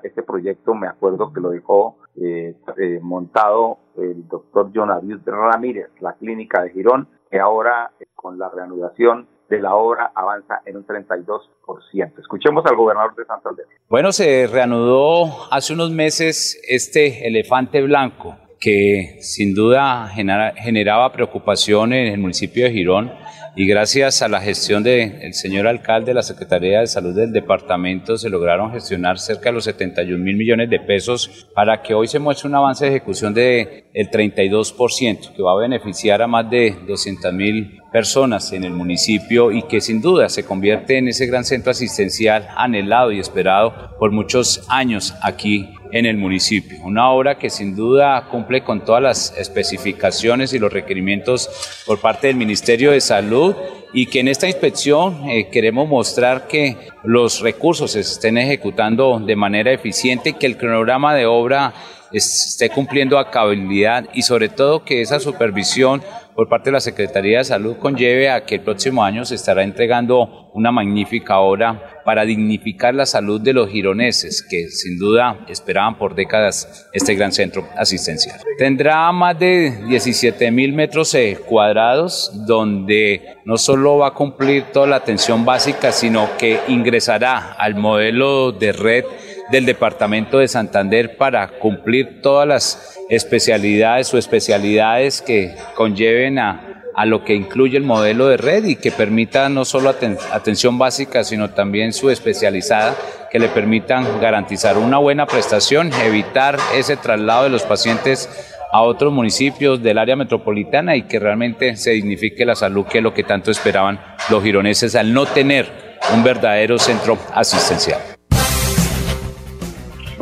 este 0.04 0.24
proyecto 0.24 0.74
me 0.76 0.88
acuerdo 0.88 1.32
que 1.32 1.40
lo 1.40 1.50
dejó 1.50 1.98
eh, 2.16 2.56
eh, 2.78 3.00
montado 3.02 3.80
el 3.98 4.28
doctor 4.28 4.72
Jonavius 4.74 5.24
Ramírez, 5.26 5.90
la 6.00 6.14
clínica 6.14 6.62
de 6.62 6.72
Girón, 6.72 7.08
que 7.30 7.40
ahora 7.40 7.92
con 8.16 8.38
la 8.38 8.50
reanudación 8.50 9.28
de 9.50 9.62
la 9.62 9.76
obra 9.76 10.12
avanza 10.14 10.62
en 10.66 10.78
un 10.78 10.86
32%. 10.86 12.20
Escuchemos 12.20 12.66
al 12.66 12.76
gobernador 12.76 13.16
de 13.16 13.26
Santander. 13.26 13.66
Bueno, 13.90 14.12
se 14.12 14.48
reanudó 14.48 15.26
hace 15.52 15.74
unos 15.74 15.92
meses 15.92 16.62
este 16.68 17.28
elefante 17.28 17.82
blanco 17.82 18.36
que 18.62 19.18
sin 19.22 19.56
duda 19.56 20.08
generaba 20.08 21.12
preocupación 21.12 21.94
en 21.94 22.14
el 22.14 22.20
municipio 22.20 22.64
de 22.64 22.72
Girón 22.72 23.12
y 23.54 23.68
gracias 23.68 24.22
a 24.22 24.30
la 24.30 24.40
gestión 24.40 24.82
del 24.82 25.34
señor 25.34 25.68
alcalde, 25.68 26.14
la 26.14 26.22
Secretaría 26.22 26.80
de 26.80 26.88
Salud 26.88 27.14
del 27.14 27.34
departamento, 27.34 28.18
se 28.18 28.30
lograron 28.30 28.72
gestionar 28.72 29.20
cerca 29.20 29.50
de 29.50 29.56
los 29.56 29.66
71 29.66 30.24
mil 30.24 30.38
millones 30.38 30.70
de 30.70 30.80
pesos 30.80 31.50
para 31.54 31.82
que 31.82 31.94
hoy 31.94 32.08
se 32.08 32.20
muestre 32.20 32.48
un 32.48 32.56
avance 32.56 32.86
de 32.86 32.92
ejecución 32.92 33.34
del 33.34 33.84
de 33.94 34.10
32%, 34.10 35.34
que 35.34 35.42
va 35.42 35.52
a 35.52 35.60
beneficiar 35.60 36.22
a 36.22 36.28
más 36.28 36.50
de 36.50 36.78
200 36.88 37.34
mil 37.34 37.82
personas 37.92 38.54
en 38.54 38.64
el 38.64 38.72
municipio 38.72 39.52
y 39.52 39.64
que 39.64 39.82
sin 39.82 40.02
duda 40.02 40.30
se 40.30 40.46
convierte 40.46 40.98
en 40.98 41.10
ese 41.10 41.26
gran 41.26 41.44
centro 41.44 41.72
asistencial 41.72 42.48
anhelado 42.56 43.12
y 43.12 43.20
esperado 43.20 43.98
por 44.00 44.12
muchos 44.12 44.66
años 44.70 45.14
aquí 45.22 45.68
en 45.92 46.06
el 46.06 46.18
municipio. 46.18 46.80
Una 46.84 47.10
obra 47.10 47.38
que 47.38 47.50
sin 47.50 47.76
duda 47.76 48.28
cumple 48.30 48.64
con 48.64 48.84
todas 48.84 49.02
las 49.02 49.38
especificaciones 49.38 50.54
y 50.54 50.60
los 50.60 50.72
requerimientos 50.72 51.50
por 51.86 52.00
parte 52.00 52.28
del 52.28 52.36
Ministerio 52.36 52.92
de 52.92 53.02
Salud 53.02 53.56
y 53.94 54.06
que 54.06 54.22
en 54.22 54.30
esta 54.30 54.48
inspección 54.48 55.30
eh, 55.30 55.50
queremos 55.50 55.88
mostrar 55.88 56.48
que 56.48 56.78
los 57.04 57.42
recursos 57.42 57.92
se 57.92 58.00
estén 58.02 58.38
ejecutando 58.38 59.20
de 59.20 59.36
manera 59.36 59.72
eficiente, 59.72 60.34
que 60.34 60.46
el 60.46 60.58
cronograma 60.58 61.14
de 61.14 61.26
obra 61.26 61.74
esté 62.12 62.70
cumpliendo 62.70 63.18
a 63.18 63.32
cabalidad 63.32 64.06
y 64.14 64.22
sobre 64.22 64.50
todo 64.50 64.84
que 64.84 65.02
esa 65.02 65.20
supervisión 65.20 66.02
por 66.36 66.50
parte 66.50 66.70
de 66.70 66.74
la 66.74 66.80
Secretaría 66.80 67.40
de 67.40 67.44
Salud 67.44 67.78
conlleve 67.78 68.30
a 68.30 68.46
que 68.46 68.56
el 68.56 68.62
próximo 68.62 69.04
año 69.04 69.26
se 69.26 69.36
estará 69.36 69.64
entregando 69.64 70.50
una 70.54 70.72
magnífica 70.72 71.40
obra 71.40 72.02
para 72.04 72.26
dignificar 72.26 72.94
la 72.94 73.06
salud 73.06 73.40
de 73.40 73.54
los 73.54 73.70
gironeses 73.70 74.46
que 74.48 74.70
sin 74.70 74.98
duda 74.98 75.46
esperaban 75.48 75.98
por 75.98 76.16
décadas 76.16 76.90
este 76.94 77.16
gran 77.16 77.32
centro 77.32 77.68
asistencial. 77.78 78.40
Tendrá 78.58 79.12
más 79.12 79.38
de 79.38 79.84
17 79.88 80.52
mil 80.52 80.74
metros 80.74 81.14
eh, 81.16 81.38
cuadrados 81.46 82.46
donde 82.46 83.38
no 83.46 83.58
solo 83.58 84.00
va 84.00 84.08
a 84.08 84.14
cumplir 84.14 84.66
toda 84.74 84.88
la 84.88 84.98
atención 84.98 85.46
básica, 85.46 85.92
sino 85.92 86.30
que 86.38 86.60
ingresará 86.68 87.54
al 87.54 87.76
modelo 87.76 88.52
de 88.52 88.72
red 88.72 89.06
del 89.52 89.66
Departamento 89.66 90.40
de 90.40 90.48
Santander 90.48 91.18
para 91.18 91.48
cumplir 91.48 92.22
todas 92.22 92.48
las 92.48 93.00
especialidades 93.10 94.14
o 94.14 94.18
especialidades 94.18 95.22
que 95.22 95.56
conlleven 95.76 96.40
a, 96.40 96.68
lo 97.06 97.24
que 97.24 97.34
incluye 97.34 97.78
el 97.78 97.84
modelo 97.84 98.28
de 98.28 98.38
red 98.38 98.64
y 98.64 98.76
que 98.76 98.92
permita 98.92 99.50
no 99.50 99.66
solo 99.66 99.90
atención 100.32 100.78
básica, 100.78 101.24
sino 101.24 101.50
también 101.50 101.94
su 101.94 102.10
especializada, 102.10 102.96
que 103.32 103.40
le 103.40 103.48
permitan 103.48 104.20
garantizar 104.22 104.78
una 104.78 104.98
buena 104.98 105.26
prestación, 105.26 105.92
evitar 106.06 106.58
ese 106.76 106.98
traslado 106.98 107.46
de 107.46 107.50
los 107.50 107.64
pacientes 107.64 108.30
a 108.72 108.82
otros 108.82 109.12
municipios 109.12 109.82
del 109.82 109.98
área 109.98 110.16
metropolitana 110.16 110.96
y 110.96 111.04
que 111.04 111.20
realmente 111.20 111.76
se 111.76 111.92
dignifique 111.92 112.46
la 112.46 112.56
salud, 112.56 112.86
que 112.86 113.00
es 113.00 113.04
lo 113.04 113.14
que 113.14 113.24
tanto 113.24 113.52
esperaban 113.52 114.00
los 114.30 114.44
gironeses 114.44 114.96
al 114.96 115.14
no 115.14 115.26
tener 115.26 115.98
un 116.14 116.24
verdadero 116.24 116.78
centro 116.78 117.18
asistencial. 117.34 118.11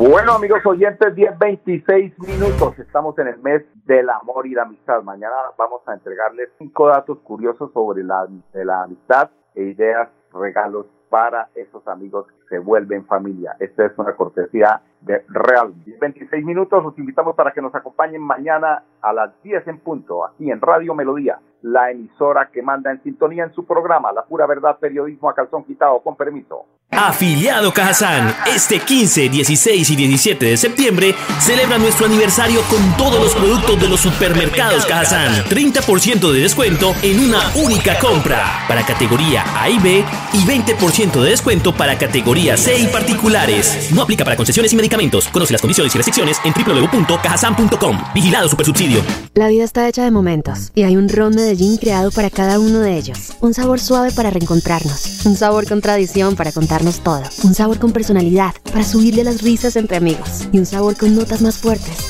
Bueno, 0.00 0.32
amigos 0.32 0.64
oyentes, 0.64 1.14
10.26 1.14 2.26
minutos. 2.26 2.78
Estamos 2.78 3.18
en 3.18 3.26
el 3.26 3.38
mes 3.40 3.62
del 3.84 4.08
amor 4.08 4.46
y 4.46 4.52
la 4.52 4.62
amistad. 4.62 5.02
Mañana 5.02 5.34
vamos 5.58 5.82
a 5.86 5.92
entregarles 5.92 6.48
cinco 6.56 6.88
datos 6.88 7.18
curiosos 7.18 7.70
sobre 7.74 8.02
la, 8.02 8.26
la 8.54 8.84
amistad 8.84 9.28
e 9.54 9.62
ideas, 9.62 10.08
regalos 10.32 10.86
para 11.10 11.50
esos 11.54 11.86
amigos 11.86 12.24
se 12.50 12.58
vuelven 12.58 13.06
familia. 13.06 13.56
Esta 13.60 13.86
es 13.86 13.92
una 13.96 14.12
cortesía 14.14 14.82
de 15.00 15.24
Real. 15.28 15.72
26 16.00 16.44
minutos, 16.44 16.82
los 16.82 16.98
invitamos 16.98 17.34
para 17.34 17.52
que 17.52 17.62
nos 17.62 17.74
acompañen 17.74 18.20
mañana 18.20 18.82
a 19.00 19.12
las 19.14 19.30
10 19.42 19.66
en 19.68 19.78
punto, 19.78 20.26
aquí 20.26 20.50
en 20.50 20.60
Radio 20.60 20.94
Melodía, 20.94 21.38
la 21.62 21.90
emisora 21.90 22.50
que 22.52 22.60
manda 22.62 22.90
en 22.90 23.02
sintonía 23.02 23.44
en 23.44 23.54
su 23.54 23.64
programa, 23.64 24.12
La 24.12 24.24
Pura 24.24 24.46
Verdad 24.46 24.78
Periodismo 24.78 25.30
a 25.30 25.34
Calzón 25.34 25.64
Quitado, 25.64 26.00
con 26.00 26.16
permiso. 26.16 26.66
Afiliado 26.90 27.72
Cajazán, 27.72 28.34
este 28.46 28.80
15, 28.80 29.28
16 29.28 29.90
y 29.90 29.96
17 29.96 30.44
de 30.44 30.56
septiembre 30.56 31.14
celebra 31.38 31.78
nuestro 31.78 32.06
aniversario 32.06 32.60
con 32.68 32.96
todos 32.98 33.22
los 33.22 33.34
productos 33.34 33.80
de 33.80 33.88
los 33.88 34.00
supermercados 34.00 34.84
Cajazán. 34.84 35.32
30% 35.44 36.32
de 36.32 36.40
descuento 36.40 36.92
en 37.02 37.20
una 37.20 37.38
única 37.64 37.98
compra 37.98 38.44
para 38.68 38.84
categoría 38.84 39.44
A 39.56 39.70
y 39.70 39.78
B 39.78 40.04
y 40.32 40.44
20% 40.44 41.22
de 41.22 41.30
descuento 41.30 41.72
para 41.72 41.96
categoría 41.96 42.39
Melodía 42.40 42.56
C 42.56 42.78
y 42.78 42.86
particulares. 42.86 43.90
No 43.92 44.02
aplica 44.02 44.24
para 44.24 44.34
concesiones 44.34 44.72
y 44.72 44.76
medicamentos. 44.76 45.28
Conoce 45.28 45.52
las 45.52 45.60
condiciones 45.60 45.94
y 45.94 45.98
restricciones 45.98 46.38
en 46.44 46.54
www.cajasan.com. 46.54 47.98
Vigilado 48.14 48.48
Supersubsidio. 48.48 49.02
La 49.34 49.48
vida 49.48 49.64
está 49.64 49.86
hecha 49.86 50.04
de 50.04 50.10
momentos 50.10 50.72
y 50.74 50.84
hay 50.84 50.96
un 50.96 51.10
ron 51.10 51.34
Medellín 51.34 51.76
creado 51.76 52.10
para 52.10 52.30
cada 52.30 52.58
uno 52.58 52.80
de 52.80 52.96
ellos. 52.96 53.34
Un 53.42 53.52
sabor 53.52 53.78
suave 53.78 54.10
para 54.12 54.30
reencontrarnos. 54.30 55.26
Un 55.26 55.36
sabor 55.36 55.68
con 55.68 55.82
tradición 55.82 56.34
para 56.34 56.50
contarnos 56.50 57.00
todo. 57.00 57.22
Un 57.44 57.54
sabor 57.54 57.78
con 57.78 57.92
personalidad 57.92 58.54
para 58.72 58.84
subirle 58.84 59.22
las 59.22 59.42
risas 59.42 59.76
entre 59.76 59.98
amigos. 59.98 60.48
Y 60.50 60.58
un 60.58 60.66
sabor 60.66 60.96
con 60.96 61.14
notas 61.14 61.42
más 61.42 61.58
fuertes 61.58 62.09